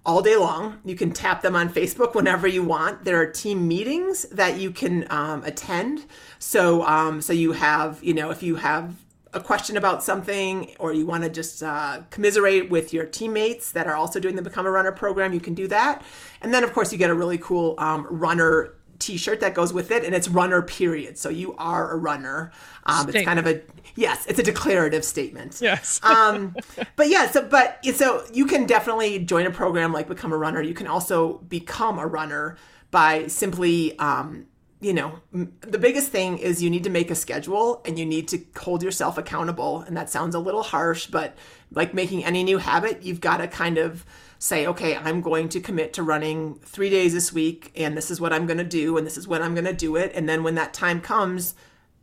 all 0.05 0.21
day 0.21 0.35
long. 0.35 0.79
You 0.83 0.95
can 0.95 1.11
tap 1.11 1.41
them 1.41 1.55
on 1.55 1.69
Facebook 1.69 2.15
whenever 2.15 2.47
you 2.47 2.63
want. 2.63 3.03
There 3.03 3.19
are 3.21 3.25
team 3.25 3.67
meetings 3.67 4.23
that 4.29 4.57
you 4.57 4.71
can 4.71 5.05
um, 5.09 5.43
attend. 5.43 6.05
So, 6.39 6.83
um, 6.85 7.21
so 7.21 7.33
you 7.33 7.51
have, 7.51 8.03
you 8.03 8.13
know, 8.13 8.31
if 8.31 8.41
you 8.41 8.55
have 8.55 8.95
a 9.33 9.39
question 9.39 9.77
about 9.77 10.03
something 10.03 10.73
or 10.77 10.91
you 10.91 11.05
want 11.05 11.23
to 11.23 11.29
just 11.29 11.63
uh, 11.63 12.01
commiserate 12.09 12.69
with 12.69 12.93
your 12.93 13.05
teammates 13.05 13.71
that 13.71 13.87
are 13.87 13.95
also 13.95 14.19
doing 14.19 14.35
the 14.35 14.41
Become 14.41 14.65
a 14.65 14.71
Runner 14.71 14.91
program, 14.91 15.33
you 15.33 15.39
can 15.39 15.53
do 15.53 15.67
that. 15.67 16.03
And 16.41 16.53
then, 16.53 16.63
of 16.63 16.73
course, 16.73 16.91
you 16.91 16.97
get 16.97 17.09
a 17.09 17.15
really 17.15 17.37
cool 17.37 17.75
um, 17.77 18.07
runner 18.09 18.73
t-shirt 19.01 19.39
that 19.41 19.53
goes 19.53 19.73
with 19.73 19.91
it 19.91 20.05
and 20.05 20.15
it's 20.15 20.27
runner 20.27 20.61
period. 20.61 21.17
So 21.17 21.29
you 21.29 21.55
are 21.57 21.91
a 21.91 21.97
runner. 21.97 22.51
Um, 22.85 23.09
it's 23.09 23.25
kind 23.25 23.39
of 23.39 23.47
a 23.47 23.61
yes 23.95 24.25
it's 24.27 24.39
a 24.39 24.43
declarative 24.43 25.03
statement. 25.03 25.59
Yes. 25.61 25.99
Um, 26.11 26.55
but 26.95 27.09
yeah 27.09 27.29
so 27.31 27.41
but 27.41 27.83
so 27.95 28.23
you 28.33 28.45
can 28.45 28.65
definitely 28.65 29.19
join 29.19 29.45
a 29.45 29.51
program 29.51 29.91
like 29.91 30.07
become 30.07 30.31
a 30.31 30.37
runner. 30.37 30.61
You 30.61 30.73
can 30.73 30.87
also 30.87 31.39
become 31.39 31.99
a 31.99 32.05
runner 32.05 32.57
by 32.91 33.27
simply 33.27 33.97
um, 33.97 34.45
you 34.81 34.93
know 34.93 35.19
the 35.31 35.77
biggest 35.77 36.11
thing 36.11 36.37
is 36.37 36.61
you 36.61 36.69
need 36.69 36.83
to 36.83 36.89
make 36.89 37.09
a 37.11 37.15
schedule 37.15 37.81
and 37.85 37.97
you 37.97 38.05
need 38.05 38.27
to 38.27 38.39
hold 38.57 38.83
yourself 38.83 39.17
accountable 39.17 39.81
and 39.81 39.95
that 39.95 40.09
sounds 40.09 40.35
a 40.35 40.39
little 40.39 40.63
harsh 40.63 41.05
but 41.05 41.37
like 41.71 41.93
making 41.93 42.25
any 42.25 42.43
new 42.43 42.57
habit 42.57 43.03
you've 43.03 43.21
got 43.21 43.37
to 43.37 43.47
kind 43.47 43.77
of 43.77 44.05
say, 44.41 44.65
okay, 44.65 44.97
I'm 44.97 45.21
going 45.21 45.49
to 45.49 45.59
commit 45.59 45.93
to 45.93 46.03
running 46.03 46.55
three 46.63 46.89
days 46.89 47.13
this 47.13 47.31
week, 47.31 47.71
and 47.75 47.95
this 47.95 48.09
is 48.09 48.19
what 48.19 48.33
I'm 48.33 48.47
going 48.47 48.57
to 48.57 48.63
do, 48.63 48.97
and 48.97 49.05
this 49.05 49.15
is 49.15 49.27
when 49.27 49.43
I'm 49.43 49.53
going 49.53 49.65
to 49.65 49.73
do 49.73 49.95
it. 49.95 50.11
And 50.15 50.27
then 50.27 50.41
when 50.41 50.55
that 50.55 50.73
time 50.73 50.99
comes, 50.99 51.53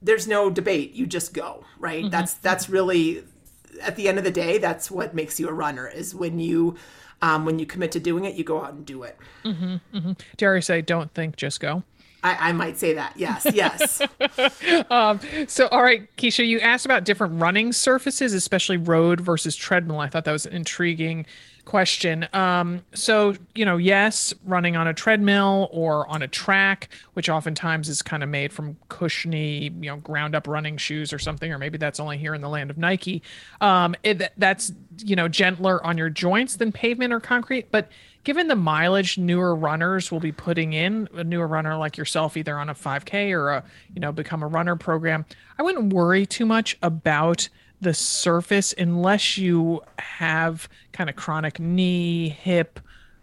there's 0.00 0.28
no 0.28 0.48
debate. 0.48 0.92
You 0.92 1.08
just 1.08 1.34
go, 1.34 1.64
right? 1.80 2.02
Mm-hmm. 2.02 2.10
That's 2.10 2.34
that's 2.34 2.68
really 2.68 3.24
at 3.82 3.96
the 3.96 4.08
end 4.08 4.18
of 4.18 4.24
the 4.24 4.30
day, 4.30 4.58
that's 4.58 4.88
what 4.88 5.14
makes 5.14 5.38
you 5.40 5.48
a 5.48 5.52
runner 5.52 5.88
is 5.88 6.14
when 6.14 6.38
you 6.38 6.76
um, 7.22 7.44
when 7.44 7.58
you 7.58 7.66
commit 7.66 7.90
to 7.92 8.00
doing 8.00 8.24
it, 8.24 8.36
you 8.36 8.44
go 8.44 8.62
out 8.62 8.72
and 8.72 8.86
do 8.86 9.02
it. 9.02 9.18
Dare 10.36 10.54
I 10.54 10.60
say, 10.60 10.80
don't 10.80 11.12
think, 11.12 11.36
just 11.36 11.58
go. 11.58 11.82
I, 12.22 12.48
I 12.48 12.52
might 12.52 12.78
say 12.78 12.94
that. 12.94 13.14
Yes, 13.16 13.46
yes. 13.52 14.02
Um, 14.90 15.20
so, 15.46 15.68
all 15.68 15.82
right, 15.82 16.14
Keisha, 16.16 16.46
you 16.46 16.60
asked 16.60 16.84
about 16.84 17.04
different 17.04 17.40
running 17.40 17.72
surfaces, 17.72 18.32
especially 18.32 18.76
road 18.76 19.20
versus 19.20 19.54
treadmill. 19.56 20.00
I 20.00 20.08
thought 20.08 20.24
that 20.24 20.32
was 20.32 20.46
an 20.46 20.52
intriguing 20.52 21.26
question. 21.68 22.26
Um, 22.32 22.82
so, 22.94 23.34
you 23.54 23.64
know, 23.64 23.76
yes, 23.76 24.32
running 24.44 24.74
on 24.76 24.88
a 24.88 24.94
treadmill 24.94 25.68
or 25.70 26.08
on 26.08 26.22
a 26.22 26.28
track, 26.28 26.88
which 27.12 27.28
oftentimes 27.28 27.88
is 27.88 28.00
kind 28.00 28.22
of 28.22 28.28
made 28.28 28.52
from 28.52 28.76
cushiony, 28.88 29.64
you 29.64 29.90
know, 29.90 29.96
ground 29.96 30.34
up 30.34 30.48
running 30.48 30.78
shoes 30.78 31.12
or 31.12 31.18
something, 31.18 31.52
or 31.52 31.58
maybe 31.58 31.76
that's 31.76 32.00
only 32.00 32.16
here 32.16 32.34
in 32.34 32.40
the 32.40 32.48
land 32.48 32.70
of 32.70 32.78
Nike. 32.78 33.22
Um, 33.60 33.94
it, 34.02 34.32
that's, 34.38 34.72
you 34.98 35.14
know, 35.14 35.28
gentler 35.28 35.84
on 35.84 35.98
your 35.98 36.10
joints 36.10 36.56
than 36.56 36.72
pavement 36.72 37.12
or 37.12 37.20
concrete. 37.20 37.70
But 37.70 37.90
given 38.28 38.46
the 38.46 38.54
mileage 38.54 39.16
newer 39.16 39.54
runners 39.54 40.12
will 40.12 40.20
be 40.20 40.32
putting 40.32 40.74
in, 40.74 41.08
a 41.14 41.24
newer 41.24 41.46
runner 41.46 41.78
like 41.78 41.96
yourself, 41.96 42.36
either 42.36 42.58
on 42.58 42.68
a 42.68 42.74
5K 42.74 43.32
or 43.32 43.48
a, 43.48 43.64
you 43.94 44.00
know, 44.02 44.12
become 44.12 44.42
a 44.42 44.46
runner 44.46 44.76
program, 44.76 45.24
I 45.58 45.62
wouldn't 45.62 45.94
worry 45.94 46.26
too 46.26 46.44
much 46.44 46.76
about 46.82 47.48
the 47.80 47.94
surface 47.94 48.74
unless 48.76 49.38
you 49.38 49.80
have 49.98 50.68
kind 50.92 51.08
of 51.08 51.16
chronic 51.16 51.58
knee, 51.58 52.28
hip, 52.28 52.78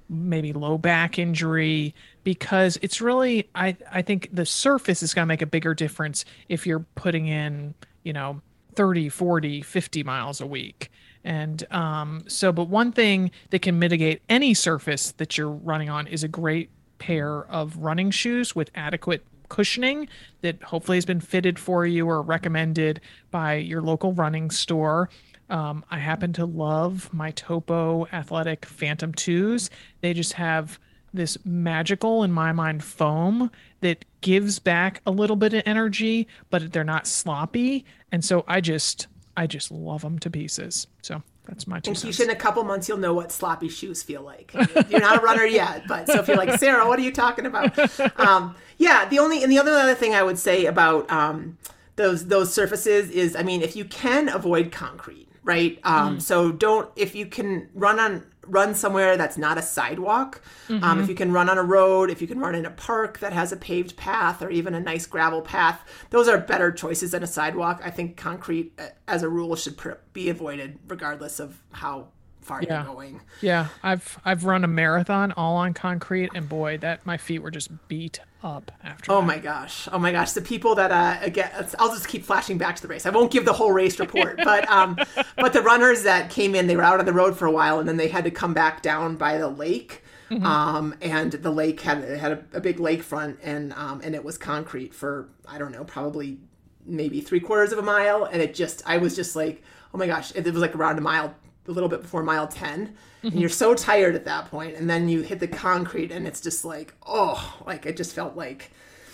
maybe 0.10 0.54
low 0.54 0.76
back 0.76 1.20
injury 1.20 1.94
because 2.24 2.80
it's 2.82 3.00
really 3.00 3.48
I 3.54 3.78
I 3.92 4.02
think 4.02 4.30
the 4.34 4.48
surface 4.48 5.04
is 5.04 5.14
going 5.14 5.22
to 5.22 5.28
make 5.28 5.44
a 5.44 5.46
bigger 5.46 5.76
difference 5.76 6.26
if 6.50 6.66
you're 6.66 6.84
putting 6.96 7.28
in, 7.28 7.76
you 8.02 8.14
know, 8.14 8.42
30, 8.74 9.10
40, 9.10 9.62
50 9.62 10.02
miles 10.02 10.42
a 10.42 10.48
week. 10.48 10.90
And 11.26 11.66
um, 11.74 12.24
so, 12.28 12.54
but 12.54 12.70
one 12.70 12.92
thing 12.92 13.32
that 13.50 13.64
can 13.64 13.80
mitigate 13.80 14.22
any 14.30 14.54
surface 14.54 15.12
that 15.14 15.38
you're 15.38 15.50
running 15.50 15.90
on 15.90 16.06
is 16.08 16.24
a 16.24 16.28
great 16.28 16.70
pair 17.00 17.46
of 17.48 17.78
running 17.78 18.12
shoes 18.12 18.56
with 18.56 18.70
adequate 18.76 19.26
cushioning 19.50 20.08
that 20.42 20.62
hopefully 20.64 20.98
has 20.98 21.06
been 21.06 21.20
fitted 21.20 21.58
for 21.58 21.86
you 21.86 22.08
or 22.08 22.22
recommended 22.22 23.02
by 23.32 23.56
your 23.56 23.82
local 23.82 24.14
running 24.14 24.52
store. 24.52 25.10
Um, 25.50 25.84
I 25.90 25.98
happen 25.98 26.32
to 26.34 26.46
love 26.46 27.12
my 27.12 27.32
Topo 27.32 28.08
Athletic 28.14 28.66
Phantom 28.66 29.12
2s. 29.12 29.70
They 30.02 30.14
just 30.14 30.34
have 30.34 30.80
this 31.12 31.38
magical, 31.44 32.24
in 32.24 32.32
my 32.32 32.52
mind, 32.52 32.84
foam 32.84 33.50
that 33.82 34.06
gives 34.22 34.60
back 34.60 35.02
a 35.06 35.12
little 35.12 35.36
bit 35.36 35.54
of 35.54 35.64
energy, 35.66 36.28
but 36.50 36.72
they're 36.72 36.84
not 36.84 37.08
sloppy. 37.08 37.86
And 38.12 38.24
so 38.24 38.44
I 38.48 38.62
just, 38.62 39.08
I 39.38 39.48
just 39.48 39.72
love 39.72 40.02
them 40.02 40.20
to 40.20 40.30
pieces. 40.30 40.88
So 41.02 41.22
that's 41.46 41.68
my 41.68 41.80
two 41.80 41.92
And 41.92 41.98
cents. 41.98 42.18
Keisha, 42.18 42.24
in 42.24 42.30
a 42.30 42.36
couple 42.36 42.64
months, 42.64 42.88
you'll 42.88 42.98
know 42.98 43.14
what 43.14 43.32
sloppy 43.32 43.70
shoes 43.70 44.02
feel 44.02 44.22
like. 44.22 44.54
You're 44.90 45.02
not 45.02 45.20
a 45.20 45.22
runner 45.22 45.46
yet, 45.46 45.84
but 45.88 46.08
so 46.08 46.20
if 46.20 46.28
you're 46.28 46.38
like 46.38 46.58
Sarah, 46.60 46.88
what 46.88 46.98
are 47.00 47.04
you 47.04 47.12
talking 47.12 47.46
about? 47.46 47.78
Um, 48.20 48.56
yeah, 48.78 49.08
the 49.08 49.20
only 49.20 49.44
and 49.44 49.52
the 49.52 49.60
other 49.60 49.72
other 49.72 49.96
thing 49.96 50.14
I 50.16 50.24
would 50.24 50.40
say 50.40 50.66
about 50.66 51.10
um, 51.12 51.58
those 51.98 52.28
those 52.28 52.54
surfaces 52.54 53.10
is, 53.10 53.36
I 53.36 53.44
mean, 53.44 53.62
if 53.62 53.76
you 53.76 53.86
can 53.86 54.30
avoid 54.30 54.72
concrete, 54.72 55.28
right? 55.44 55.80
Um, 55.84 56.20
So 56.20 56.52
don't 56.52 56.90
if 56.96 57.14
you 57.16 57.26
can 57.26 57.70
run 57.74 58.00
on 58.00 58.26
run 58.48 58.74
somewhere 58.76 59.18
that's 59.18 59.38
not 59.38 59.58
a 59.58 59.62
sidewalk. 59.62 60.42
Um, 60.70 61.00
if 61.02 61.10
you 61.10 61.16
can 61.16 61.32
run 61.32 61.50
on 61.50 61.58
a 61.58 61.64
road, 61.64 62.10
if 62.10 62.22
you 62.22 62.28
can 62.28 62.40
run 62.40 62.56
in 62.56 62.66
a 62.66 62.72
park 62.72 63.20
that 63.20 63.34
has 63.34 63.52
a 63.52 63.58
paved 63.58 63.96
path 63.98 64.42
or 64.42 64.50
even 64.50 64.74
a 64.74 64.80
nice 64.80 65.06
gravel 65.06 65.42
path, 65.42 65.82
those 66.10 66.28
are 66.28 66.38
better 66.38 66.72
choices 66.72 67.12
than 67.12 67.24
a 67.24 67.28
sidewalk. 67.28 67.82
I 67.84 67.90
think 67.92 68.18
concrete, 68.18 68.74
uh, 68.80 68.88
as 69.08 69.24
a 69.24 69.30
rule, 69.30 69.56
should 69.56 69.78
pr- 69.78 69.92
be 70.14 70.30
avoided 70.30 70.80
regardless 70.88 71.40
of 71.40 71.62
how 71.72 72.08
far 72.46 72.62
Yeah. 72.62 72.84
you're 72.86 72.94
going. 72.94 73.22
Yeah, 73.42 73.68
I've 73.84 74.20
I've 74.24 74.46
run 74.46 74.64
a 74.64 74.68
marathon 74.68 75.32
all 75.34 75.58
on 75.58 75.74
concrete, 75.74 76.32
and 76.34 76.48
boy, 76.48 76.78
that 76.80 77.06
my 77.06 77.18
feet 77.18 77.40
were 77.40 77.52
just 77.52 77.70
beat 77.88 78.20
up 78.44 78.72
after. 78.84 79.12
Oh 79.12 79.22
that. 79.22 79.28
my 79.28 79.40
gosh! 79.40 79.88
Oh 79.92 79.98
my 80.00 80.12
gosh! 80.12 80.32
The 80.34 80.42
people 80.42 80.76
that 80.76 80.92
uh, 80.92 81.18
again, 81.22 81.50
I'll 81.80 81.90
just 81.90 82.08
keep 82.08 82.24
flashing 82.24 82.58
back 82.58 82.76
to 82.78 82.82
the 82.82 82.88
race. 82.88 83.06
I 83.06 83.10
won't 83.10 83.32
give 83.32 83.46
the 83.46 83.54
whole 83.54 83.72
race 83.72 84.00
report, 84.00 84.38
but 84.44 84.70
um, 84.70 84.98
but 85.38 85.54
the 85.54 85.62
runners 85.62 86.04
that 86.04 86.30
came 86.30 86.56
in, 86.56 86.68
they 86.68 86.76
were 86.76 86.84
out 86.84 87.00
on 87.00 87.06
the 87.06 87.14
road 87.14 87.38
for 87.38 87.46
a 87.46 87.52
while, 87.52 87.80
and 87.80 87.88
then 87.90 87.98
they 87.98 88.08
had 88.08 88.24
to 88.26 88.32
come 88.32 88.54
back 88.54 88.82
down 88.82 89.16
by 89.16 89.38
the 89.38 89.48
lake. 89.50 90.02
Um, 90.32 90.96
and 91.02 91.32
the 91.34 91.52
lake 91.52 91.82
had 91.82 92.00
it 92.00 92.20
had 92.20 92.32
a, 92.32 92.44
a 92.58 92.60
big 92.60 92.78
lakefront, 92.78 93.38
and 93.44 93.72
um, 93.74 94.02
and 94.04 94.16
it 94.16 94.24
was 94.24 94.38
concrete 94.40 94.94
for 94.94 95.30
I 95.48 95.58
don't 95.60 95.72
know, 95.72 95.84
probably 95.84 96.40
maybe 96.86 97.22
three 97.22 97.40
quarters 97.40 97.72
of 97.72 97.78
a 97.80 97.84
mile, 97.84 98.26
and 98.26 98.42
it 98.42 98.54
just 98.56 98.82
I 98.88 98.98
was 98.98 99.16
just 99.16 99.36
like, 99.36 99.62
oh 99.94 99.98
my 100.00 100.08
gosh! 100.08 100.32
It 100.36 100.44
was 100.46 100.56
like 100.56 100.76
around 100.76 100.98
a 100.98 101.02
mile, 101.02 101.36
a 101.68 101.72
little 101.72 101.90
bit 101.90 102.02
before 102.02 102.24
mile 102.24 102.48
10 102.48 102.96
and 103.32 103.40
you're 103.40 103.50
so 103.50 103.74
tired 103.74 104.16
at 104.16 104.26
that 104.26 104.52
point, 104.52 104.76
and 104.76 104.90
then 104.90 105.10
you 105.10 105.22
hit 105.22 105.40
the 105.40 105.48
concrete, 105.48 106.12
and 106.12 106.28
it's 106.28 106.40
just 106.40 106.64
like, 106.64 106.94
oh, 107.08 107.58
like 107.66 107.86
it 107.86 107.98
just 107.98 108.14
felt 108.14 108.36
like 108.36 108.72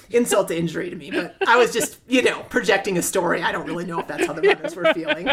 insult 0.10 0.50
to 0.50 0.58
injury 0.58 0.90
to 0.90 0.96
me. 0.96 1.12
But 1.12 1.36
I 1.48 1.56
was 1.58 1.72
just, 1.72 2.00
you 2.08 2.22
know, 2.22 2.42
projecting 2.50 2.98
a 2.98 3.02
story. 3.02 3.42
I 3.42 3.52
don't 3.52 3.66
really 3.66 3.86
know 3.86 4.00
if 4.00 4.08
that's 4.08 4.26
how 4.26 4.34
the 4.34 4.42
runners 4.42 4.76
were 4.76 4.94
feeling. 4.94 5.30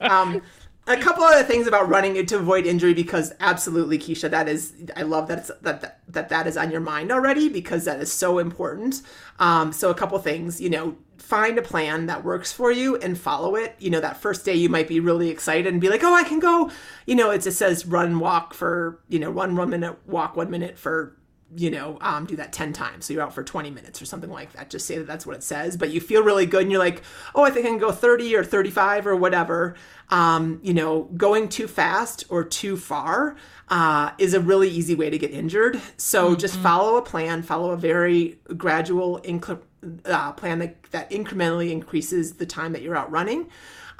Um, 0.00 0.42
a 0.86 0.96
couple 0.96 1.24
other 1.24 1.42
things 1.42 1.66
about 1.66 1.88
running 1.88 2.24
to 2.26 2.36
avoid 2.36 2.66
injury 2.66 2.92
because 2.92 3.32
absolutely 3.40 3.98
Keisha 3.98 4.30
that 4.30 4.48
is 4.48 4.74
I 4.96 5.02
love 5.02 5.28
that 5.28 5.38
it's, 5.38 5.50
that, 5.62 5.80
that 5.80 6.00
that 6.08 6.28
that 6.28 6.46
is 6.46 6.56
on 6.56 6.70
your 6.70 6.80
mind 6.80 7.10
already 7.10 7.48
because 7.48 7.84
that 7.86 8.00
is 8.00 8.12
so 8.12 8.38
important. 8.38 9.00
Um, 9.38 9.72
so 9.72 9.90
a 9.90 9.94
couple 9.94 10.18
things, 10.18 10.60
you 10.60 10.68
know, 10.68 10.96
find 11.16 11.58
a 11.58 11.62
plan 11.62 12.06
that 12.06 12.22
works 12.22 12.52
for 12.52 12.70
you 12.70 12.96
and 12.96 13.18
follow 13.18 13.56
it. 13.56 13.74
You 13.78 13.90
know, 13.90 14.00
that 14.00 14.18
first 14.18 14.44
day 14.44 14.54
you 14.54 14.68
might 14.68 14.88
be 14.88 15.00
really 15.00 15.30
excited 15.30 15.72
and 15.72 15.80
be 15.80 15.88
like, 15.88 16.04
"Oh, 16.04 16.14
I 16.14 16.24
can 16.24 16.38
go." 16.38 16.70
You 17.06 17.14
know, 17.14 17.30
it 17.30 17.42
just 17.42 17.58
says 17.58 17.86
run 17.86 18.18
walk 18.20 18.52
for, 18.52 19.00
you 19.08 19.18
know, 19.18 19.30
run 19.30 19.56
1 19.56 19.70
minute, 19.70 19.96
walk 20.06 20.36
1 20.36 20.50
minute 20.50 20.78
for 20.78 21.16
you 21.56 21.70
know, 21.70 21.98
um, 22.00 22.26
do 22.26 22.36
that 22.36 22.52
10 22.52 22.72
times. 22.72 23.04
So 23.04 23.12
you're 23.12 23.22
out 23.22 23.34
for 23.34 23.44
20 23.44 23.70
minutes 23.70 24.00
or 24.02 24.06
something 24.06 24.30
like 24.30 24.52
that. 24.52 24.70
Just 24.70 24.86
say 24.86 24.98
that 24.98 25.06
that's 25.06 25.26
what 25.26 25.36
it 25.36 25.42
says. 25.42 25.76
But 25.76 25.90
you 25.90 26.00
feel 26.00 26.22
really 26.22 26.46
good 26.46 26.62
and 26.62 26.70
you're 26.70 26.80
like, 26.80 27.02
oh, 27.34 27.42
I 27.42 27.50
think 27.50 27.66
I 27.66 27.68
can 27.68 27.78
go 27.78 27.92
30 27.92 28.34
or 28.36 28.44
35 28.44 29.06
or 29.06 29.16
whatever. 29.16 29.74
Um, 30.10 30.60
you 30.62 30.74
know, 30.74 31.04
going 31.16 31.48
too 31.48 31.68
fast 31.68 32.24
or 32.28 32.44
too 32.44 32.76
far 32.76 33.36
uh, 33.68 34.10
is 34.18 34.34
a 34.34 34.40
really 34.40 34.68
easy 34.68 34.94
way 34.94 35.10
to 35.10 35.18
get 35.18 35.30
injured. 35.30 35.80
So 35.96 36.34
just 36.34 36.56
follow 36.56 36.96
a 36.96 37.02
plan, 37.02 37.42
follow 37.42 37.70
a 37.70 37.76
very 37.76 38.38
gradual 38.56 39.20
incre- 39.20 39.62
uh, 40.04 40.32
plan 40.32 40.58
that, 40.58 40.82
that 40.90 41.10
incrementally 41.10 41.70
increases 41.70 42.34
the 42.34 42.46
time 42.46 42.72
that 42.72 42.82
you're 42.82 42.96
out 42.96 43.10
running. 43.10 43.48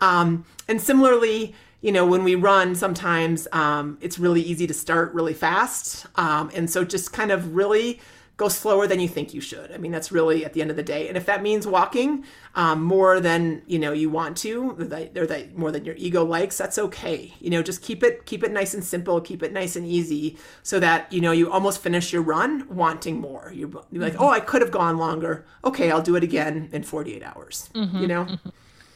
Um, 0.00 0.44
and 0.68 0.80
similarly, 0.80 1.54
you 1.85 1.92
know, 1.92 2.07
when 2.07 2.25
we 2.25 2.35
run, 2.35 2.75
sometimes 2.75 3.47
um, 3.53 3.99
it's 4.01 4.18
really 4.18 4.40
easy 4.40 4.66
to 4.66 4.73
start 4.73 5.12
really 5.12 5.35
fast. 5.35 6.07
Um, 6.16 6.51
and 6.55 6.70
so 6.70 6.83
just 6.83 7.12
kind 7.12 7.31
of 7.31 7.55
really 7.55 8.01
go 8.38 8.49
slower 8.49 8.87
than 8.87 9.01
you 9.01 9.07
think 9.07 9.35
you 9.35 9.42
should. 9.42 9.70
I 9.70 9.77
mean, 9.77 9.92
that's 9.92 10.11
really 10.11 10.47
at 10.47 10.55
the 10.55 10.62
end 10.62 10.70
of 10.70 10.79
the 10.79 10.83
day. 10.83 11.09
And 11.09 11.16
if 11.18 11.27
that 11.27 11.42
means 11.42 11.66
walking 11.66 12.25
um, 12.55 12.83
more 12.83 13.20
than, 13.20 13.61
you 13.66 13.79
know, 13.79 13.92
you 13.92 14.09
want 14.09 14.38
to, 14.38 14.70
or 14.70 14.85
that, 14.85 15.18
or 15.18 15.27
that 15.27 15.59
more 15.59 15.70
than 15.70 15.85
your 15.85 15.94
ego 15.97 16.25
likes, 16.25 16.57
that's 16.57 16.79
okay. 16.79 17.35
You 17.38 17.51
know, 17.51 17.62
just 17.62 17.83
keep 17.83 18.03
it, 18.03 18.25
keep 18.25 18.42
it 18.42 18.51
nice 18.51 18.73
and 18.73 18.83
simple, 18.83 19.20
keep 19.20 19.42
it 19.42 19.53
nice 19.53 19.77
and 19.77 19.87
easy 19.87 20.38
so 20.62 20.81
that, 20.81 21.12
you 21.12 21.20
know, 21.20 21.33
you 21.33 21.53
almost 21.53 21.83
finish 21.83 22.14
your 22.14 22.23
run 22.23 22.66
wanting 22.75 23.20
more. 23.20 23.53
You're, 23.55 23.70
you're 23.92 24.03
like, 24.03 24.18
oh, 24.18 24.31
I 24.31 24.40
could 24.40 24.62
have 24.62 24.70
gone 24.70 24.97
longer. 24.97 25.44
Okay, 25.64 25.90
I'll 25.90 26.01
do 26.01 26.16
it 26.16 26.25
again 26.25 26.70
in 26.73 26.83
48 26.83 27.23
hours, 27.23 27.68
you 28.01 28.07
know? 28.07 28.38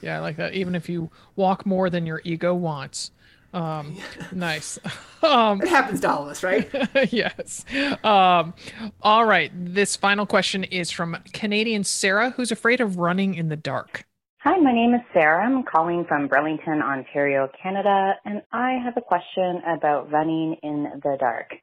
Yeah, 0.00 0.16
I 0.16 0.20
like 0.20 0.36
that. 0.36 0.54
Even 0.54 0.74
if 0.74 0.88
you 0.88 1.10
walk 1.36 1.66
more 1.66 1.90
than 1.90 2.06
your 2.06 2.20
ego 2.24 2.54
wants. 2.54 3.10
Um, 3.52 3.96
nice. 4.32 4.78
um, 5.22 5.62
It 5.62 5.68
happens 5.68 6.00
to 6.00 6.10
all 6.10 6.24
of 6.24 6.28
us, 6.28 6.42
right? 6.42 6.68
yes. 7.12 7.64
Um, 8.04 8.54
all 9.02 9.24
right. 9.24 9.50
This 9.54 9.96
final 9.96 10.26
question 10.26 10.64
is 10.64 10.90
from 10.90 11.16
Canadian 11.32 11.84
Sarah, 11.84 12.30
who's 12.30 12.52
afraid 12.52 12.80
of 12.80 12.98
running 12.98 13.34
in 13.34 13.48
the 13.48 13.56
dark. 13.56 14.04
Hi, 14.42 14.56
my 14.56 14.72
name 14.72 14.94
is 14.94 15.00
Sarah. 15.12 15.44
I'm 15.44 15.64
calling 15.64 16.04
from 16.06 16.28
Burlington, 16.28 16.80
Ontario, 16.80 17.48
Canada, 17.60 18.12
and 18.24 18.40
I 18.52 18.78
have 18.84 18.96
a 18.96 19.00
question 19.00 19.60
about 19.66 20.12
running 20.12 20.56
in 20.62 20.84
the 21.02 21.16
dark. 21.18 21.54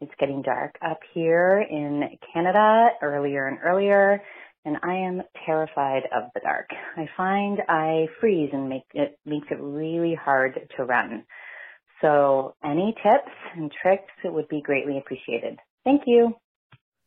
It's 0.00 0.12
getting 0.18 0.40
dark 0.40 0.76
up 0.80 1.00
here 1.12 1.60
in 1.68 2.04
Canada 2.32 2.90
earlier 3.02 3.48
and 3.48 3.58
earlier, 3.62 4.22
and 4.64 4.76
I 4.82 4.94
am 4.94 5.22
terrified 5.46 6.02
of 6.14 6.24
the 6.34 6.40
dark. 6.40 6.68
I 6.96 7.08
find 7.16 7.60
I 7.68 8.06
freeze 8.20 8.50
and 8.52 8.68
make 8.68 8.82
it 8.94 9.18
makes 9.24 9.48
it 9.50 9.58
really 9.60 10.14
hard 10.14 10.68
to 10.76 10.84
run. 10.84 11.24
So 12.00 12.54
any 12.64 12.94
tips 13.02 13.32
and 13.56 13.70
tricks 13.82 14.12
it 14.24 14.32
would 14.32 14.48
be 14.48 14.62
greatly 14.62 14.98
appreciated. 14.98 15.58
Thank 15.84 16.02
you. 16.06 16.34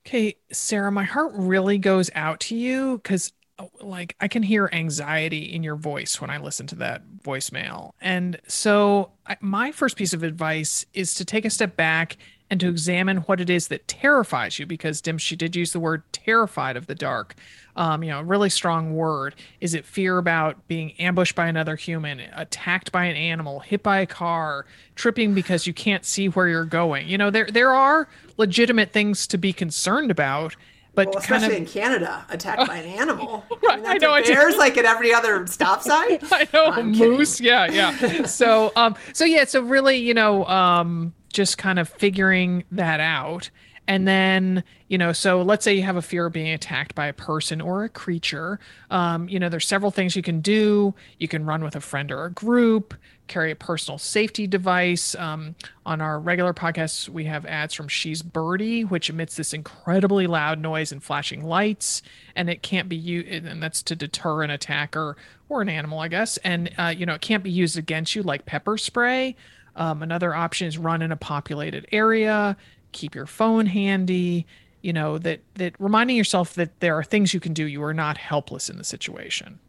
Okay, 0.06 0.36
Sarah, 0.52 0.92
my 0.92 1.06
heart 1.06 1.32
really 1.34 1.78
goes 1.78 2.12
out 2.14 2.42
to 2.42 2.56
you 2.56 2.98
because, 2.98 3.32
like, 3.80 4.18
I 4.20 4.28
can 4.28 4.44
hear 4.44 4.70
anxiety 4.74 5.54
in 5.54 5.64
your 5.64 5.78
voice 5.78 6.20
when 6.20 6.30
I 6.30 6.40
listen 6.40 6.68
to 6.68 6.76
that 6.76 7.04
voicemail. 7.24 7.92
And 8.02 8.40
so, 8.46 9.12
I, 9.26 9.38
my 9.40 9.72
first 9.72 9.96
piece 9.96 10.14
of 10.14 10.24
advice 10.24 10.86
is 10.94 11.14
to 11.16 11.26
take 11.26 11.46
a 11.46 11.50
step 11.50 11.78
back 11.78 12.18
and 12.50 12.60
to 12.60 12.70
examine 12.70 13.18
what 13.20 13.42
it 13.42 13.50
is 13.50 13.68
that 13.70 13.88
terrifies 13.88 14.60
you 14.60 14.66
because 14.66 15.02
dim 15.02 15.18
she 15.18 15.36
did 15.36 15.56
use 15.56 15.72
the 15.72 15.80
word 15.80 16.04
terrified 16.12 16.78
of 16.78 16.88
the 16.88 16.96
dark. 16.96 17.36
Um, 17.76 18.04
you 18.04 18.12
know 18.12 18.22
really 18.22 18.50
strong 18.50 18.96
word. 18.96 19.36
Is 19.60 19.74
it 19.74 19.86
fear 19.86 20.18
about 20.18 20.68
being 20.68 20.94
ambushed 21.00 21.36
by 21.36 21.48
another 21.48 21.76
human 21.76 22.20
attacked 22.36 22.92
by 22.92 23.06
an 23.06 23.16
animal 23.16 23.62
hit 23.62 23.82
by 23.82 24.00
a 24.00 24.06
car 24.06 24.66
tripping 24.96 25.34
because 25.34 25.66
you 25.66 25.74
can't 25.74 26.06
see 26.06 26.28
where 26.28 26.48
you're 26.48 26.66
going? 26.66 27.08
You 27.08 27.18
know 27.18 27.32
there 27.32 27.48
there 27.48 27.74
are 27.74 28.08
legitimate 28.38 28.92
things 28.92 29.26
to 29.28 29.38
be 29.38 29.54
concerned 29.54 30.12
about 30.12 30.56
but 30.96 31.08
well, 31.08 31.22
kind 31.22 31.44
especially 31.44 31.56
of, 31.56 31.62
in 31.62 31.66
Canada, 31.66 32.26
attacked 32.30 32.68
by 32.68 32.78
an 32.78 32.86
animal. 32.86 33.44
Right, 33.64 33.78
mean, 33.78 33.88
I 33.88 33.98
know, 33.98 34.12
I. 34.12 34.22
Bears 34.22 34.58
like 34.58 34.78
at 34.78 34.84
every 34.84 35.14
other 35.14 35.48
stop 35.48 35.82
sign. 35.82 36.20
I 36.32 36.48
know 36.54 36.66
I'm 36.66 36.94
kidding. 36.94 37.14
moose. 37.18 37.40
Yeah, 37.40 37.66
yeah. 37.72 38.26
so, 38.26 38.72
um, 38.76 38.96
so 39.14 39.24
yeah, 39.24 39.46
so 39.46 39.62
really, 39.62 39.98
you 39.98 40.14
know, 40.14 40.46
um, 40.46 41.14
just 41.32 41.58
kind 41.58 41.80
of 41.80 41.88
figuring 41.88 42.66
that 42.72 43.00
out, 43.00 43.50
and 43.88 44.08
then, 44.08 44.64
you 44.88 44.98
know, 44.98 45.12
so 45.12 45.42
let's 45.42 45.64
say 45.64 45.74
you 45.74 45.84
have 45.84 45.98
a 45.98 46.02
fear 46.02 46.26
of 46.26 46.34
being 46.34 46.54
attacked 46.54 46.96
by 46.96 47.08
a 47.08 47.14
person 47.14 47.60
or 47.60 47.84
a 47.84 47.90
creature. 47.90 48.60
Um, 48.90 49.28
you 49.28 49.40
know, 49.40 49.50
there's 49.50 49.68
several 49.68 49.92
things 49.92 50.16
you 50.16 50.22
can 50.22 50.40
do. 50.40 50.94
You 51.20 51.28
can 51.28 51.46
run 51.46 51.64
with 51.64 51.76
a 51.76 51.82
friend 51.82 52.12
or 52.12 52.26
a 52.26 52.32
group. 52.32 52.94
Carry 53.28 53.52
a 53.52 53.56
personal 53.56 53.98
safety 53.98 54.48
device. 54.48 55.16
Um, 55.16 55.56
on 55.86 56.02
our 56.02 56.20
regular 56.20 56.54
podcasts, 56.54 57.08
we 57.08 57.26
have 57.26 57.46
ads 57.46 57.74
from 57.74 57.88
She's 57.88 58.22
Birdie, 58.22 58.84
which 58.84 59.10
emits 59.10 59.36
this 59.36 59.54
incredibly 59.54 60.28
loud 60.28 60.60
noise 60.60 60.92
and 60.92 61.02
flashing 61.02 61.44
lights, 61.44 62.02
and 62.36 62.50
it 62.50 62.62
can't 62.62 62.90
be 62.90 62.98
used, 62.98 63.30
and 63.30 63.64
that's 63.64 63.82
to 63.84 63.96
deter 63.96 64.44
an 64.44 64.50
attacker 64.50 65.16
or 65.50 65.62
an 65.62 65.70
animal, 65.70 66.00
I 66.00 66.10
guess. 66.10 66.38
And 66.38 66.72
uh, 66.78 66.94
you 66.96 67.06
know, 67.06 67.14
it 67.14 67.22
can't 67.22 67.44
be 67.44 67.52
used 67.52 67.78
against 67.78 68.14
you 68.16 68.24
like 68.24 68.46
pepper 68.46 68.78
spray. 68.78 69.36
Um, 69.76 70.04
another 70.04 70.36
option 70.36 70.68
is 70.68 70.78
run 70.78 71.02
in 71.02 71.12
a 71.12 71.18
populated 71.18 71.88
area. 71.92 72.58
Keep 72.92 73.16
your 73.16 73.26
phone 73.26 73.66
handy. 73.66 74.46
You 74.82 74.94
know 74.94 75.18
that 75.20 75.40
that 75.56 75.76
reminding 75.80 76.18
yourself 76.18 76.56
that 76.56 76.80
there 76.82 76.98
are 76.98 77.04
things 77.04 77.34
you 77.34 77.40
can 77.40 77.54
do. 77.54 77.66
You 77.66 77.82
are 77.84 77.94
not 77.94 78.18
helpless 78.18 78.70
in 78.70 78.78
the 78.78 78.84
situation. 78.84 79.60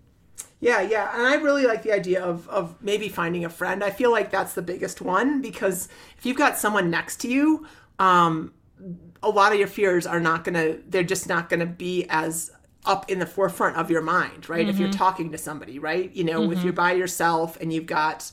Yeah, 0.65 0.81
yeah, 0.81 1.11
and 1.15 1.27
I 1.27 1.35
really 1.35 1.67
like 1.67 1.83
the 1.83 1.93
idea 1.93 2.25
of 2.25 2.49
of 2.49 2.75
maybe 2.81 3.11
finding 3.11 3.45
a 3.45 3.51
friend. 3.51 3.85
I 3.85 3.91
feel 3.91 4.11
like 4.11 4.31
that's 4.31 4.55
the 4.55 4.63
biggest 4.63 5.03
one 5.03 5.43
because 5.43 5.91
if 6.17 6.25
you've 6.25 6.39
got 6.39 6.57
someone 6.57 6.89
next 6.89 7.17
to 7.21 7.29
you, 7.29 7.67
um, 7.99 8.55
a 9.23 9.29
lot 9.29 9.53
of 9.53 9.59
your 9.59 9.69
fears 9.69 10.07
are 10.07 10.21
not 10.21 10.43
gonna. 10.43 10.79
They're 10.89 11.03
just 11.03 11.29
not 11.29 11.51
gonna 11.51 11.67
be 11.67 12.07
as 12.09 12.51
up 12.87 13.11
in 13.11 13.19
the 13.19 13.27
forefront 13.27 13.77
of 13.77 13.91
your 13.91 14.01
mind, 14.01 14.49
right? 14.49 14.67
If 14.67 14.79
you're 14.79 14.91
talking 14.91 15.33
to 15.33 15.39
somebody, 15.39 15.79
right? 15.79 16.11
You 16.17 16.25
know, 16.25 16.51
if 16.51 16.65
you're 16.65 16.73
by 16.73 16.93
yourself 16.93 17.59
and 17.61 17.71
you've 17.71 17.87
got 17.87 18.31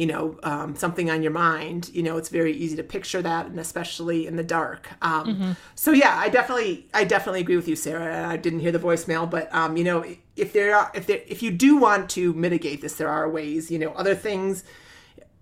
you 0.00 0.06
know 0.06 0.38
um, 0.42 0.74
something 0.74 1.10
on 1.10 1.22
your 1.22 1.30
mind 1.30 1.90
you 1.92 2.02
know 2.02 2.16
it's 2.16 2.30
very 2.30 2.54
easy 2.54 2.74
to 2.74 2.82
picture 2.82 3.20
that 3.20 3.44
and 3.46 3.60
especially 3.60 4.26
in 4.26 4.36
the 4.36 4.42
dark. 4.42 4.88
Um, 5.02 5.56
so 5.74 5.92
yeah 5.92 6.16
i 6.16 6.30
definitely 6.30 6.88
i 6.94 7.04
definitely 7.04 7.40
agree 7.40 7.56
with 7.56 7.68
you 7.68 7.76
sarah. 7.76 8.26
I 8.26 8.38
didn't 8.38 8.60
hear 8.60 8.72
the 8.72 8.78
voicemail 8.78 9.28
but 9.28 9.54
um, 9.54 9.76
you 9.76 9.84
know 9.84 10.04
if 10.36 10.54
there 10.54 10.74
are 10.74 10.90
if 10.94 11.06
there 11.06 11.20
if 11.28 11.42
you 11.42 11.50
do 11.50 11.76
want 11.76 12.08
to 12.10 12.32
mitigate 12.32 12.80
this 12.80 12.94
there 12.94 13.10
are 13.10 13.28
ways 13.28 13.70
you 13.70 13.78
know 13.78 13.90
other 13.92 14.14
things 14.14 14.64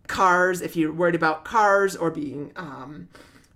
cars 0.08 0.60
if 0.60 0.74
you're 0.74 0.92
worried 0.92 1.14
about 1.14 1.44
cars 1.44 1.94
or 1.94 2.10
being 2.10 2.50
um, 2.56 3.08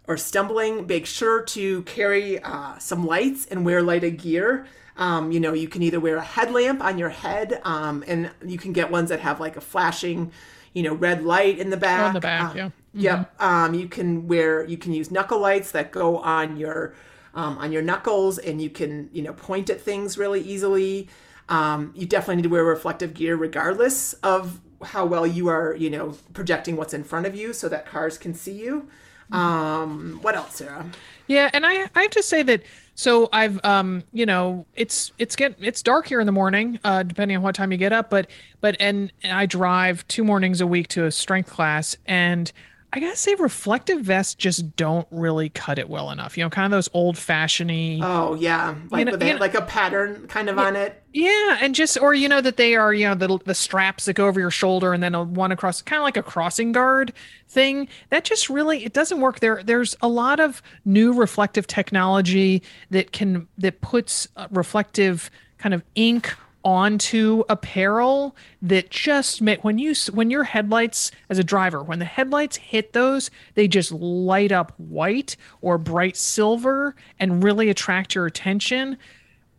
or 0.07 0.17
stumbling 0.17 0.87
make 0.87 1.07
sure 1.07 1.43
to 1.43 1.83
carry 1.83 2.41
uh, 2.45 2.79
some 2.79 3.05
lights 3.05 3.47
and 3.47 3.65
wear 3.65 3.83
lighted 3.83 4.19
gear. 4.19 4.67
Um, 4.97 5.33
you 5.33 5.41
know 5.41 5.53
you 5.53 5.69
can 5.69 5.83
either 5.83 5.99
wear 5.99 6.17
a 6.17 6.23
headlamp 6.23 6.81
on 6.85 6.97
your 6.99 7.09
head 7.09 7.61
um, 7.65 8.05
and 8.07 8.31
you 8.47 8.59
can 8.59 8.73
get 8.73 8.91
ones 8.91 9.09
that 9.09 9.21
have 9.21 9.41
like 9.41 9.57
a 9.57 9.61
flashing 9.61 10.31
you 10.73 10.83
know 10.83 10.95
red 10.95 11.25
light 11.25 11.59
in 11.59 11.71
the 11.71 11.77
back 11.77 12.09
On 12.09 12.15
the 12.15 12.21
back, 12.21 12.51
Um, 12.53 12.57
yeah. 12.57 12.71
Yep. 12.95 13.41
Um, 13.41 13.75
you 13.75 13.89
can 13.89 14.29
wear 14.29 14.65
you 14.65 14.77
can 14.77 14.93
use 14.93 15.11
knuckle 15.11 15.39
lights 15.39 15.71
that 15.73 15.91
go 15.93 16.19
on 16.19 16.57
your 16.57 16.95
um, 17.35 17.57
on 17.59 17.73
your 17.73 17.83
knuckles, 17.83 18.39
and 18.39 18.61
you 18.61 18.71
can 18.71 19.09
you 19.13 19.23
know 19.23 19.33
point 19.33 19.71
at 19.71 19.81
things 19.81 20.19
really 20.19 20.41
easily. 20.41 21.09
Um, 21.49 21.93
you 21.95 22.07
definitely 22.07 22.37
need 22.37 22.43
to 22.45 22.49
wear 22.51 22.65
reflective 22.65 23.15
gear, 23.15 23.37
regardless 23.37 24.13
of 24.23 24.61
how 24.83 25.07
well 25.07 25.27
you 25.27 25.49
are 25.49 25.75
you 25.75 25.91
know 25.91 26.17
projecting 26.35 26.77
what's 26.77 26.93
in 26.95 27.05
front 27.05 27.27
of 27.27 27.35
you, 27.35 27.53
so 27.53 27.69
that 27.69 27.87
cars 27.87 28.19
can 28.19 28.35
see 28.35 28.53
you. 28.53 28.89
Um, 29.31 30.19
what 30.21 30.35
else, 30.35 30.57
Sarah? 30.57 30.91
Yeah, 31.27 31.49
and 31.55 31.65
I 31.65 31.89
I 31.95 32.03
have 32.03 32.11
to 32.13 32.23
say 32.23 32.43
that 32.43 32.63
so 32.95 33.29
I've 33.33 33.63
um 33.65 34.03
you 34.13 34.27
know 34.27 34.67
it's 34.75 35.13
it's 35.19 35.37
get 35.37 35.57
it's 35.61 35.83
dark 35.83 36.07
here 36.07 36.21
in 36.21 36.27
the 36.27 36.33
morning 36.33 36.79
uh 36.85 37.03
depending 37.03 37.37
on 37.37 37.43
what 37.43 37.55
time 37.55 37.73
you 37.73 37.79
get 37.79 37.93
up 37.93 38.11
but 38.11 38.29
but 38.61 38.77
and, 38.81 39.13
and 39.23 39.33
I 39.33 39.47
drive 39.47 40.07
two 40.09 40.25
mornings 40.25 40.61
a 40.61 40.67
week 40.67 40.89
to 40.89 41.05
a 41.07 41.11
strength 41.11 41.51
class 41.51 41.97
and 42.07 42.53
I 42.95 43.01
gotta 43.01 43.17
say 43.17 43.35
reflective 43.37 44.01
vests 44.03 44.35
just 44.35 44.77
don't 44.77 45.09
really 45.11 45.49
cut 45.49 45.79
it 45.79 45.89
well 45.89 46.11
enough 46.11 46.37
you 46.37 46.45
know 46.45 46.51
kind 46.51 46.67
of 46.67 46.71
those 46.71 46.91
old 46.93 47.17
fashioned 47.17 47.71
Oh 48.03 48.35
yeah, 48.35 48.75
like 48.91 49.07
know- 49.07 49.13
with 49.13 49.23
you 49.23 49.31
a, 49.31 49.33
know- 49.35 49.39
like 49.41 49.55
a 49.55 49.63
pattern 49.63 50.27
kind 50.29 50.49
of 50.51 50.59
on 50.59 50.77
it. 50.77 51.03
Yeah, 51.15 51.59
and 51.61 51.75
just 51.75 52.01
or 52.01 52.15
you 52.15 52.29
know 52.29 52.41
that 52.41 52.57
they 52.57 52.75
are 52.75 52.93
you 52.93 53.07
know 53.09 53.15
the 53.15 53.39
the 53.45 53.55
straps 53.55 54.07
that 54.07 54.15
go 54.15 54.27
over 54.27 54.41
your 54.41 54.51
shoulder 54.51 54.93
and 54.93 55.03
then 55.03 55.15
a 55.15 55.23
one 55.23 55.53
across 55.53 55.81
kind 55.83 55.99
of 56.01 56.05
like 56.05 56.17
a 56.17 56.23
crossing 56.23 56.73
guard 56.73 57.13
thing. 57.49 57.89
That 58.11 58.25
just 58.25 58.49
really 58.51 58.85
it 58.85 58.93
doesn't 58.93 59.21
work. 59.21 59.41
There 59.41 59.63
there's 59.63 59.95
a 60.03 60.09
lot 60.09 60.41
of 60.41 60.63
new 60.85 61.13
reflective 61.13 61.67
technology 61.67 62.63
that 62.91 63.13
can 63.13 63.47
that 63.59 63.81
puts 63.83 64.27
uh, 64.37 64.49
reflective 64.51 65.31
kind 65.59 65.75
of 65.75 65.83
ink 65.95 66.35
onto 66.65 67.43
apparel 67.49 68.37
that 68.61 68.91
just 68.91 69.43
make 69.43 69.65
when 69.65 69.79
you 69.79 69.95
when 70.13 70.31
your 70.31 70.45
headlights 70.45 71.11
as 71.29 71.39
a 71.39 71.45
driver 71.45 71.83
when 71.83 71.99
the 71.99 72.05
headlights 72.05 72.57
hit 72.57 72.93
those 72.93 73.31
they 73.55 73.67
just 73.67 73.91
light 73.93 74.53
up 74.53 74.73
white 74.79 75.37
or 75.61 75.79
bright 75.79 76.17
silver 76.17 76.95
and 77.19 77.43
really 77.43 77.69
attract 77.69 78.15
your 78.15 78.27
attention. 78.27 78.97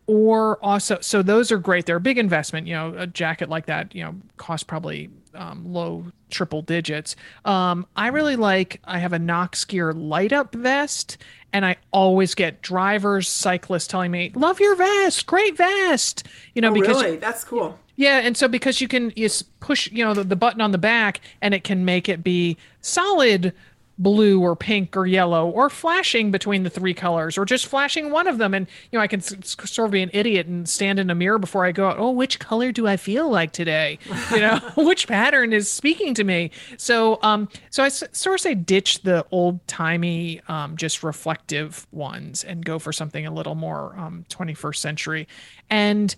Or 0.06 0.62
also 0.62 0.98
so 1.00 1.22
those 1.22 1.50
are 1.50 1.58
great. 1.58 1.86
They're 1.86 1.96
a 1.96 2.00
big 2.00 2.18
investment 2.18 2.66
you 2.66 2.74
know 2.74 2.94
a 2.96 3.06
jacket 3.06 3.48
like 3.48 3.66
that 3.66 3.94
you 3.94 4.04
know 4.04 4.14
costs 4.36 4.64
probably 4.64 5.10
um, 5.34 5.72
low 5.72 6.06
triple 6.30 6.62
digits. 6.62 7.16
Um, 7.44 7.86
i 7.96 8.08
really 8.08 8.36
like 8.36 8.80
i 8.84 8.98
have 8.98 9.12
a 9.12 9.18
Noxgear 9.18 9.92
light 9.96 10.32
up 10.32 10.54
vest 10.54 11.16
and 11.54 11.64
i 11.64 11.74
always 11.92 12.34
get 12.34 12.60
drivers 12.60 13.26
cyclists 13.28 13.86
telling 13.86 14.10
me 14.10 14.30
love 14.34 14.60
your 14.60 14.76
vest 14.76 15.24
great 15.24 15.56
vest 15.56 16.26
you 16.54 16.60
know 16.60 16.70
Oh, 16.70 16.74
because 16.74 17.02
really? 17.02 17.16
That's 17.16 17.44
cool. 17.44 17.78
yeah, 17.96 18.18
and 18.18 18.36
so 18.36 18.48
because 18.48 18.80
you 18.80 18.88
can 18.88 19.12
you 19.16 19.28
push, 19.60 19.90
you 19.92 20.04
know, 20.04 20.12
the, 20.14 20.24
the 20.24 20.36
button 20.36 20.60
on 20.60 20.72
the 20.72 20.78
back, 20.78 21.20
and 21.40 21.54
it 21.54 21.62
can 21.64 21.84
make 21.84 22.08
it 22.08 22.22
be 22.24 22.56
solid 22.80 23.52
blue 23.96 24.40
or 24.40 24.56
pink 24.56 24.96
or 24.96 25.06
yellow, 25.06 25.48
or 25.48 25.70
flashing 25.70 26.30
between 26.30 26.62
the 26.64 26.70
three 26.70 26.94
colors, 26.94 27.38
or 27.38 27.44
just 27.44 27.66
flashing 27.66 28.10
one 28.10 28.26
of 28.26 28.38
them. 28.38 28.52
And 28.54 28.66
you 28.90 28.98
know, 28.98 29.02
I 29.02 29.06
can 29.06 29.20
s- 29.20 29.56
sort 29.64 29.86
of 29.86 29.92
be 29.92 30.02
an 30.02 30.10
idiot 30.12 30.46
and 30.46 30.68
stand 30.68 30.98
in 30.98 31.10
a 31.10 31.14
mirror 31.14 31.38
before 31.38 31.64
I 31.64 31.72
go 31.72 31.88
out. 31.88 31.98
Oh, 31.98 32.10
which 32.10 32.38
color 32.38 32.72
do 32.72 32.86
I 32.86 32.96
feel 32.96 33.30
like 33.30 33.52
today? 33.52 33.98
You 34.32 34.40
know, 34.40 34.58
which 34.76 35.06
pattern 35.06 35.52
is 35.52 35.70
speaking 35.70 36.14
to 36.14 36.24
me? 36.24 36.50
So, 36.76 37.18
um, 37.22 37.48
so 37.70 37.82
I 37.82 37.86
s- 37.86 38.02
sort 38.12 38.34
of 38.34 38.40
say 38.40 38.54
ditch 38.54 39.02
the 39.02 39.24
old 39.30 39.64
timey, 39.68 40.40
um, 40.48 40.76
just 40.76 41.02
reflective 41.02 41.86
ones 41.92 42.42
and 42.44 42.64
go 42.64 42.78
for 42.78 42.92
something 42.92 43.26
a 43.26 43.32
little 43.32 43.54
more 43.54 43.94
um, 43.98 44.24
21st 44.28 44.76
century. 44.76 45.28
And 45.70 46.14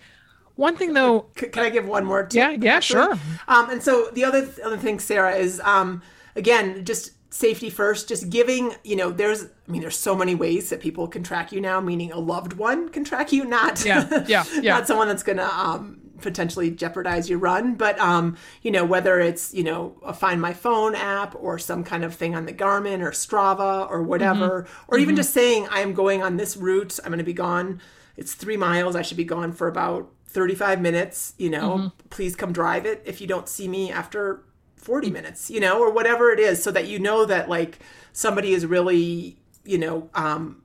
one 0.55 0.77
thing 0.77 0.95
though, 0.95 1.27
C- 1.39 1.49
Can 1.49 1.62
I 1.65 1.69
give 1.71 1.87
one 1.87 2.05
more? 2.07 2.23
Tip, 2.25 2.35
Yeah, 2.39 2.51
yeah, 2.51 2.75
actually? 2.77 3.05
sure. 3.17 3.19
Um, 3.49 3.69
and 3.69 3.83
so 3.83 4.09
the 4.15 4.25
other 4.25 4.49
other 4.65 4.79
thing, 4.79 4.99
Sarah, 4.99 5.35
is 5.37 5.61
um, 5.62 6.01
again 6.35 6.85
just 6.87 7.12
safety 7.37 7.70
first. 7.70 8.09
Just 8.09 8.31
giving, 8.31 8.75
you 8.85 8.96
know, 8.96 9.11
there's, 9.11 9.44
I 9.44 9.70
mean, 9.70 9.83
there's 9.83 9.99
so 9.99 10.16
many 10.16 10.35
ways 10.35 10.70
that 10.70 10.81
people 10.81 11.07
can 11.09 11.22
track 11.22 11.53
you 11.53 11.61
now. 11.61 11.81
Meaning, 11.81 12.12
a 12.12 12.18
loved 12.18 12.55
one 12.55 12.88
can 12.88 13.05
track 13.05 13.33
you, 13.33 13.44
not 13.44 13.85
Yeah, 13.85 14.25
yeah, 14.27 14.44
yeah. 14.62 14.75
not 14.75 14.87
someone 14.87 15.09
that's 15.09 15.22
gonna 15.22 15.44
um, 15.44 16.01
potentially 16.20 16.70
jeopardize 16.70 17.29
your 17.29 17.38
run. 17.38 17.75
But 17.75 17.99
um, 17.99 18.37
you 18.62 18.70
know, 18.70 18.85
whether 18.85 19.20
it's 19.20 19.53
you 19.55 19.62
know 19.64 19.96
a 20.05 20.14
Find 20.14 20.40
My 20.40 20.53
Phone 20.55 20.94
app 20.94 21.35
or 21.38 21.59
some 21.59 21.85
kind 21.85 22.05
of 22.05 22.14
thing 22.14 22.35
on 22.35 22.46
the 22.46 22.53
Garmin 22.55 23.01
or 23.01 23.11
Strava 23.11 23.88
or 23.90 24.03
whatever, 24.03 24.62
Mm-hmm. 24.62 24.85
or 24.94 24.99
even 24.99 25.14
just 25.16 25.33
saying, 25.33 25.68
I 25.70 25.81
am 25.81 25.92
going 25.94 26.22
on 26.22 26.37
this 26.38 26.57
route. 26.57 26.99
I'm 27.05 27.11
going 27.11 27.18
to 27.18 27.25
be 27.25 27.33
gone. 27.33 27.81
It's 28.16 28.33
three 28.35 28.57
miles. 28.57 28.96
I 28.96 29.03
should 29.03 29.18
be 29.18 29.25
gone 29.25 29.53
for 29.53 29.68
about 29.68 30.11
35 30.29 30.81
minutes. 30.81 31.35
You 31.38 31.51
know, 31.51 31.70
Mm-hmm. 31.77 32.09
please 32.09 32.35
come 32.35 32.53
drive 32.53 32.87
it 32.87 33.03
if 33.05 33.20
you 33.20 33.27
don't 33.27 33.49
see 33.49 33.68
me 33.68 33.90
after 33.92 34.42
40 34.87 35.11
minutes, 35.11 35.51
you 35.51 35.59
know, 35.59 35.81
or 35.81 35.90
whatever 35.90 36.31
it 36.31 36.38
is, 36.38 36.62
so 36.62 36.70
that 36.70 36.87
you 36.87 37.01
know 37.01 37.25
that 37.25 37.49
like 37.49 37.81
somebody 38.12 38.53
is 38.53 38.64
really, 38.64 39.37
you 39.64 39.79
know, 39.79 40.09
um, 40.14 40.62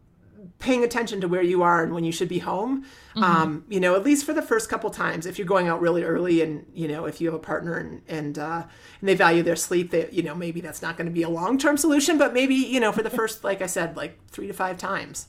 paying 0.60 0.84
attention 0.84 1.20
to 1.22 1.28
where 1.28 1.42
you 1.42 1.64
are 1.64 1.84
and 1.84 1.92
when 1.92 2.04
you 2.04 2.12
should 2.12 2.30
be 2.30 2.38
home. 2.38 2.86
Um, 3.16 3.66
you 3.68 3.80
know, 3.80 3.96
at 3.96 4.04
least 4.04 4.24
for 4.24 4.34
the 4.34 4.44
first 4.44 4.70
couple 4.70 4.92
times, 4.92 5.26
if 5.26 5.40
you're 5.40 5.48
going 5.48 5.68
out 5.68 5.82
really 5.82 6.04
early 6.04 6.42
and, 6.42 6.68
you 6.76 6.88
know, 6.88 7.06
if 7.06 7.20
you 7.20 7.28
have 7.28 7.34
a 7.34 7.40
partner 7.40 7.78
and, 7.78 8.04
and, 8.08 8.38
uh, 8.38 8.64
and 9.00 9.10
they 9.10 9.16
value 9.16 9.42
their 9.42 9.56
sleep, 9.56 9.90
that, 9.90 10.14
you 10.14 10.22
know, 10.22 10.36
maybe 10.36 10.62
that's 10.62 10.84
not 10.84 10.98
going 10.98 11.08
to 11.08 11.12
be 11.12 11.24
a 11.24 11.30
long-term 11.30 11.78
solution, 11.78 12.20
but 12.20 12.32
maybe, 12.32 12.54
you 12.54 12.80
know, 12.80 12.92
for 12.92 13.02
the 13.02 13.10
first, 13.20 13.44
like 13.44 13.64
I 13.64 13.66
said, 13.66 13.98
like 13.98 14.20
three 14.28 14.46
to 14.46 14.54
five 14.54 14.78
times. 14.78 15.28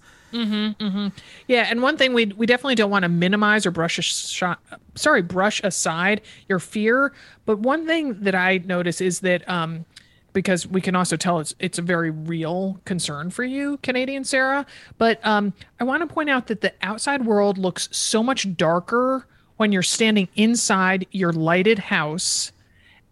Yeah, 1.46 1.66
and 1.68 1.82
one 1.82 1.96
thing 1.96 2.12
we 2.14 2.26
we 2.26 2.46
definitely 2.46 2.74
don't 2.74 2.90
want 2.90 3.04
to 3.04 3.08
minimize 3.08 3.66
or 3.66 3.70
brush 3.70 3.94
shot, 4.02 4.60
sorry, 4.94 5.22
brush 5.22 5.60
aside 5.62 6.22
your 6.48 6.58
fear. 6.58 7.12
But 7.44 7.58
one 7.58 7.86
thing 7.86 8.20
that 8.20 8.34
I 8.34 8.58
notice 8.58 9.00
is 9.00 9.20
that 9.20 9.48
um, 9.48 9.84
because 10.32 10.66
we 10.66 10.80
can 10.80 10.96
also 10.96 11.16
tell 11.16 11.40
it's 11.40 11.54
it's 11.58 11.78
a 11.78 11.82
very 11.82 12.10
real 12.10 12.80
concern 12.84 13.30
for 13.30 13.44
you, 13.44 13.78
Canadian 13.82 14.24
Sarah. 14.24 14.66
But 14.98 15.24
um, 15.26 15.52
I 15.80 15.84
want 15.84 16.08
to 16.08 16.12
point 16.12 16.30
out 16.30 16.46
that 16.46 16.60
the 16.60 16.72
outside 16.82 17.26
world 17.26 17.58
looks 17.58 17.88
so 17.92 18.22
much 18.22 18.56
darker 18.56 19.26
when 19.56 19.72
you're 19.72 19.82
standing 19.82 20.28
inside 20.34 21.06
your 21.10 21.32
lighted 21.32 21.78
house, 21.78 22.52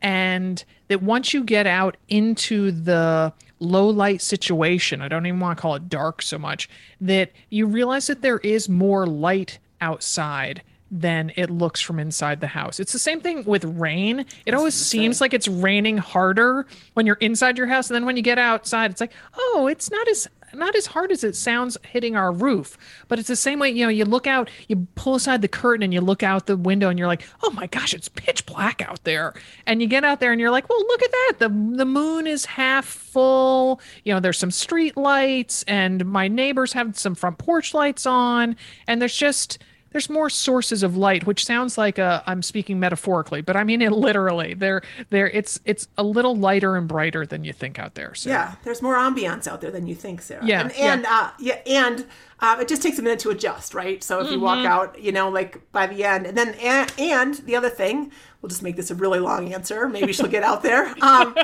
and 0.02 0.64
that 0.88 1.02
once 1.02 1.34
you 1.34 1.44
get 1.44 1.66
out 1.66 1.96
into 2.08 2.70
the 2.72 3.32
low 3.60 3.88
light 3.88 4.20
situation, 4.22 5.00
I 5.00 5.08
don't 5.08 5.26
even 5.26 5.40
want 5.40 5.56
to 5.58 5.62
call 5.62 5.74
it 5.76 5.88
dark 5.88 6.22
so 6.22 6.38
much, 6.38 6.68
that 7.00 7.30
you 7.50 7.66
realize 7.66 8.08
that 8.08 8.22
there 8.22 8.38
is 8.38 8.68
more 8.68 9.06
light 9.06 9.58
outside 9.80 10.62
than 10.90 11.32
it 11.36 11.50
looks 11.50 11.80
from 11.80 12.00
inside 12.00 12.40
the 12.40 12.48
house. 12.48 12.80
It's 12.80 12.92
the 12.92 12.98
same 12.98 13.20
thing 13.20 13.44
with 13.44 13.64
rain. 13.64 14.26
It 14.44 14.54
always 14.54 14.74
seems 14.74 15.20
like 15.20 15.32
it's 15.32 15.46
raining 15.46 15.98
harder 15.98 16.66
when 16.94 17.06
you're 17.06 17.16
inside 17.16 17.56
your 17.56 17.68
house 17.68 17.88
and 17.88 17.94
then 17.94 18.06
when 18.06 18.16
you 18.16 18.22
get 18.22 18.38
outside 18.38 18.90
it's 18.90 19.00
like, 19.00 19.12
"Oh, 19.38 19.68
it's 19.70 19.88
not 19.90 20.08
as 20.08 20.28
not 20.54 20.74
as 20.74 20.86
hard 20.86 21.12
as 21.12 21.24
it 21.24 21.36
sounds 21.36 21.76
hitting 21.84 22.16
our 22.16 22.32
roof." 22.32 22.76
But 23.08 23.18
it's 23.18 23.28
the 23.28 23.36
same 23.36 23.58
way, 23.58 23.70
you 23.70 23.84
know, 23.84 23.90
you 23.90 24.04
look 24.04 24.26
out, 24.26 24.50
you 24.68 24.86
pull 24.94 25.14
aside 25.14 25.42
the 25.42 25.48
curtain 25.48 25.82
and 25.82 25.94
you 25.94 26.00
look 26.00 26.22
out 26.22 26.46
the 26.46 26.56
window 26.56 26.88
and 26.88 26.98
you're 26.98 27.08
like, 27.08 27.24
"Oh 27.42 27.50
my 27.50 27.66
gosh, 27.66 27.94
it's 27.94 28.08
pitch 28.08 28.46
black 28.46 28.82
out 28.82 29.04
there." 29.04 29.34
And 29.66 29.80
you 29.80 29.88
get 29.88 30.04
out 30.04 30.20
there 30.20 30.32
and 30.32 30.40
you're 30.40 30.50
like, 30.50 30.68
"Well, 30.68 30.80
look 30.80 31.02
at 31.02 31.10
that. 31.10 31.32
The 31.38 31.48
the 31.76 31.84
moon 31.84 32.26
is 32.26 32.44
half 32.44 32.84
full. 32.84 33.80
You 34.04 34.14
know, 34.14 34.20
there's 34.20 34.38
some 34.38 34.50
street 34.50 34.96
lights 34.96 35.62
and 35.64 36.04
my 36.06 36.28
neighbors 36.28 36.72
have 36.72 36.98
some 36.98 37.14
front 37.14 37.38
porch 37.38 37.74
lights 37.74 38.06
on 38.06 38.56
and 38.86 39.00
there's 39.00 39.16
just 39.16 39.58
there's 39.92 40.08
more 40.08 40.30
sources 40.30 40.82
of 40.82 40.96
light 40.96 41.26
which 41.26 41.44
sounds 41.44 41.76
like 41.78 41.98
i 41.98 42.22
i'm 42.26 42.42
speaking 42.42 42.78
metaphorically 42.80 43.40
but 43.40 43.56
i 43.56 43.64
mean 43.64 43.82
it 43.82 43.92
literally 43.92 44.54
there 44.54 44.82
there 45.10 45.28
it's 45.30 45.58
it's 45.64 45.88
a 45.98 46.02
little 46.02 46.36
lighter 46.36 46.76
and 46.76 46.88
brighter 46.88 47.26
than 47.26 47.44
you 47.44 47.52
think 47.52 47.78
out 47.78 47.94
there 47.94 48.14
so 48.14 48.30
Yeah, 48.30 48.54
there's 48.64 48.82
more 48.82 48.94
ambiance 48.94 49.46
out 49.46 49.60
there 49.60 49.70
than 49.70 49.86
you 49.86 49.94
think, 49.94 50.22
Sarah. 50.22 50.44
Yeah, 50.44 50.68
and 50.78 51.02
yeah. 51.02 51.10
uh, 51.10 51.30
yeah, 51.38 51.58
and 51.66 52.06
uh, 52.40 52.56
it 52.60 52.68
just 52.68 52.82
takes 52.82 52.98
a 52.98 53.02
minute 53.02 53.18
to 53.20 53.30
adjust, 53.30 53.74
right? 53.74 54.02
So 54.02 54.20
if 54.24 54.30
you 54.30 54.40
walk 54.40 54.58
Mm-hmm. 54.58 54.66
out, 54.66 55.00
you 55.00 55.12
know, 55.12 55.28
like 55.28 55.70
by 55.72 55.86
the 55.86 56.04
end, 56.04 56.26
and 56.26 56.36
then 56.38 56.54
and, 56.54 56.92
and 56.98 57.34
the 57.34 57.56
other 57.56 57.68
thing, 57.68 58.10
we'll 58.40 58.48
just 58.48 58.62
make 58.62 58.76
this 58.76 58.90
a 58.90 58.94
really 58.94 59.18
long 59.20 59.52
answer. 59.52 59.88
Maybe 59.88 60.12
she'll 60.12 60.26
get 60.28 60.42
out 60.42 60.62
there. 60.62 60.94
Um, 61.02 61.34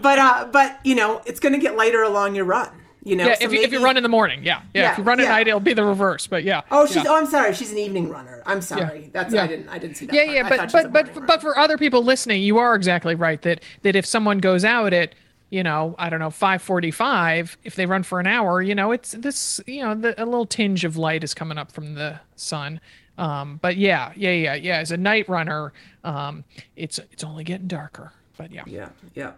but 0.00 0.18
uh, 0.18 0.48
but 0.52 0.78
you 0.84 0.94
know, 0.94 1.22
it's 1.26 1.40
going 1.40 1.52
to 1.54 1.58
get 1.60 1.76
lighter 1.76 2.02
along 2.02 2.34
your 2.34 2.44
run. 2.44 2.70
You 3.04 3.16
know, 3.16 3.26
yeah 3.26 3.34
so 3.34 3.44
if, 3.46 3.52
you, 3.52 3.60
if 3.62 3.72
you 3.72 3.82
run 3.82 3.96
in 3.96 4.02
the 4.04 4.08
morning 4.08 4.44
yeah 4.44 4.62
yeah, 4.74 4.82
Yeah, 4.82 4.92
if 4.92 4.98
you 4.98 5.04
run 5.04 5.18
at 5.18 5.24
yeah. 5.24 5.28
night 5.30 5.48
it'll 5.48 5.58
be 5.60 5.74
the 5.74 5.84
reverse 5.84 6.26
but 6.28 6.44
yeah 6.44 6.62
Oh, 6.70 6.86
she's. 6.86 6.96
yeah. 6.96 7.04
Oh, 7.08 7.16
I'm 7.16 7.26
sorry. 7.26 7.52
She's 7.52 7.72
an 7.72 7.78
evening 7.78 8.08
runner. 8.10 8.42
I'm 8.46 8.60
sorry. 8.62 9.10
That's 9.12 9.34
Yeah. 9.34 9.42
I 9.42 9.46
didn't. 9.48 9.68
I 9.68 9.78
didn't 9.78 9.96
see 9.96 10.06
that. 10.06 10.14
yeah 10.14 10.24
part. 10.24 10.34
yeah 10.36 10.48
but 10.48 10.56
thought 10.58 10.70
she 10.70 10.76
was 10.76 10.84
a 10.84 10.88
but 10.88 11.06
but 11.06 11.14
morning 11.14 11.26
but 11.26 11.40
for 11.40 11.58
other 11.58 11.76
people 11.78 12.04
listening 12.04 12.42
you 12.42 12.58
are 12.58 12.74
exactly 12.76 13.14
right 13.16 13.42
that 13.42 13.62
that 13.82 13.96
if 13.96 14.06
someone 14.06 14.38
goes 14.38 14.64
out 14.64 14.92
at 14.92 15.14
you 15.50 15.62
know 15.64 15.94
i 15.98 16.08
don't 16.08 16.20
know 16.20 16.30
545 16.30 17.58
if 17.64 17.74
they 17.74 17.86
run 17.86 18.02
for 18.02 18.20
an 18.20 18.26
hour 18.26 18.62
you 18.62 18.74
know 18.74 18.92
it's 18.92 19.12
this 19.12 19.60
you 19.66 19.82
know 19.82 19.94
the, 19.94 20.14
a 20.22 20.24
little 20.24 20.46
tinge 20.46 20.84
of 20.84 20.96
light 20.96 21.22
is 21.24 21.34
coming 21.34 21.58
up 21.58 21.70
from 21.72 21.94
the 21.94 22.20
sun 22.36 22.80
um 23.18 23.58
but 23.60 23.76
yeah 23.76 24.12
yeah 24.16 24.30
yeah 24.30 24.54
yeah 24.54 24.76
as 24.78 24.90
a 24.90 24.96
night 24.96 25.28
runner 25.28 25.72
um 26.04 26.44
it's 26.76 26.98
it's 27.10 27.22
only 27.24 27.44
getting 27.44 27.66
darker 27.66 28.12
but 28.36 28.50
yeah 28.50 28.64
yeah, 28.66 28.88
yeah. 29.14 29.32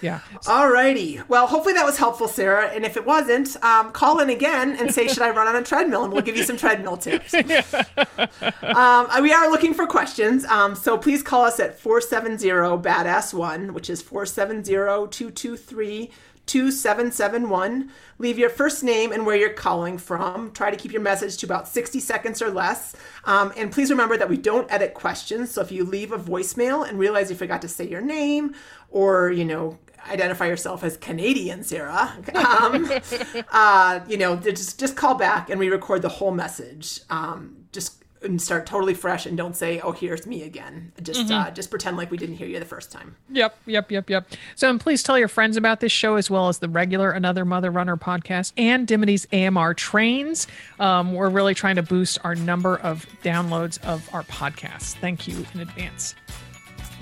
yeah 0.00 0.20
Alrighty. 0.44 1.26
Well, 1.28 1.46
hopefully 1.46 1.74
that 1.74 1.84
was 1.84 1.98
helpful, 1.98 2.28
Sarah. 2.28 2.68
And 2.68 2.84
if 2.84 2.96
it 2.96 3.04
wasn't, 3.04 3.62
um, 3.62 3.92
call 3.92 4.20
in 4.20 4.30
again 4.30 4.76
and 4.76 4.92
say, 4.92 5.06
"Should 5.08 5.22
I 5.22 5.30
run 5.30 5.46
on 5.46 5.54
a 5.56 5.62
treadmill?" 5.62 6.04
And 6.04 6.12
we'll 6.12 6.22
give 6.22 6.36
you 6.36 6.44
some 6.44 6.56
treadmill 6.56 6.96
tips. 6.96 7.34
um, 7.34 9.08
we 9.22 9.32
are 9.32 9.50
looking 9.50 9.74
for 9.74 9.86
questions, 9.86 10.44
um, 10.46 10.74
so 10.74 10.98
please 10.98 11.22
call 11.22 11.44
us 11.44 11.60
at 11.60 11.78
470 11.78 12.48
badass 12.48 13.34
one, 13.34 13.74
which 13.74 13.90
is 13.90 14.02
470-223. 14.02 16.10
2771. 16.48 17.90
Leave 18.18 18.38
your 18.38 18.50
first 18.50 18.82
name 18.82 19.12
and 19.12 19.24
where 19.24 19.36
you're 19.36 19.50
calling 19.50 19.98
from. 19.98 20.50
Try 20.52 20.70
to 20.70 20.76
keep 20.76 20.92
your 20.92 21.02
message 21.02 21.36
to 21.38 21.46
about 21.46 21.68
60 21.68 22.00
seconds 22.00 22.42
or 22.42 22.50
less. 22.50 22.96
Um, 23.24 23.52
and 23.56 23.70
please 23.70 23.90
remember 23.90 24.16
that 24.16 24.28
we 24.28 24.36
don't 24.36 24.70
edit 24.72 24.94
questions. 24.94 25.52
So 25.52 25.60
if 25.60 25.70
you 25.70 25.84
leave 25.84 26.10
a 26.10 26.18
voicemail 26.18 26.88
and 26.88 26.98
realize 26.98 27.30
you 27.30 27.36
forgot 27.36 27.62
to 27.62 27.68
say 27.68 27.86
your 27.86 28.00
name 28.00 28.54
or, 28.90 29.30
you 29.30 29.44
know, 29.44 29.78
identify 30.08 30.46
yourself 30.46 30.82
as 30.82 30.96
Canadian, 30.96 31.62
Sarah, 31.62 32.16
um, 32.34 32.90
uh, 33.52 34.00
you 34.08 34.16
know, 34.16 34.36
just, 34.36 34.80
just 34.80 34.96
call 34.96 35.14
back 35.14 35.50
and 35.50 35.60
we 35.60 35.68
record 35.68 36.02
the 36.02 36.08
whole 36.08 36.32
message. 36.32 37.00
Um, 37.10 37.66
just 37.72 38.02
and 38.22 38.40
start 38.40 38.66
totally 38.66 38.94
fresh 38.94 39.26
and 39.26 39.36
don't 39.36 39.56
say, 39.56 39.80
"Oh, 39.80 39.92
here's 39.92 40.26
me 40.26 40.42
again." 40.42 40.92
Just 41.02 41.30
uh, 41.30 41.50
just 41.50 41.70
pretend 41.70 41.96
like 41.96 42.10
we 42.10 42.16
didn't 42.16 42.36
hear 42.36 42.46
you 42.46 42.58
the 42.58 42.64
first 42.64 42.90
time. 42.90 43.16
Yep, 43.30 43.56
yep, 43.66 43.90
yep, 43.90 44.10
yep. 44.10 44.28
So, 44.54 44.68
and 44.70 44.80
please 44.80 45.02
tell 45.02 45.18
your 45.18 45.28
friends 45.28 45.56
about 45.56 45.80
this 45.80 45.92
show 45.92 46.16
as 46.16 46.30
well 46.30 46.48
as 46.48 46.58
the 46.58 46.68
regular 46.68 47.10
Another 47.10 47.44
Mother 47.44 47.70
Runner 47.70 47.96
podcast 47.96 48.52
and 48.56 48.86
Dimity's 48.86 49.26
AMR 49.32 49.74
trains. 49.74 50.46
Um, 50.80 51.14
we're 51.14 51.30
really 51.30 51.54
trying 51.54 51.76
to 51.76 51.82
boost 51.82 52.18
our 52.24 52.34
number 52.34 52.76
of 52.78 53.06
downloads 53.22 53.82
of 53.84 54.08
our 54.14 54.22
podcasts. 54.24 54.94
Thank 54.94 55.28
you 55.28 55.46
in 55.54 55.60
advance. 55.60 56.14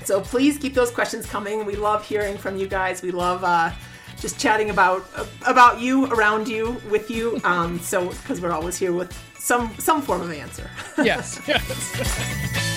So 0.05 0.21
please 0.21 0.57
keep 0.59 0.75
those 0.75 0.91
questions 0.91 1.27
coming. 1.27 1.67
We 1.67 1.75
love 1.75 2.07
hearing 2.07 2.39
from 2.39 2.57
you 2.57 2.69
guys. 2.69 3.03
We 3.03 3.11
love 3.11 3.43
uh, 3.43 3.73
just 4.19 4.39
chatting 4.39 4.71
about 4.71 5.09
about 5.47 5.81
you, 5.81 6.07
around 6.07 6.49
you, 6.49 6.81
with 6.91 7.11
you. 7.11 7.41
Um, 7.47 7.79
so 7.79 8.09
because 8.09 8.41
we're 8.41 8.51
always 8.53 8.77
here 8.77 8.93
with 8.93 9.17
some 9.39 9.73
some 9.79 10.03
form 10.03 10.21
of 10.21 10.33
answer. 10.33 10.69
Yes, 10.99 11.41
yes. 11.49 12.73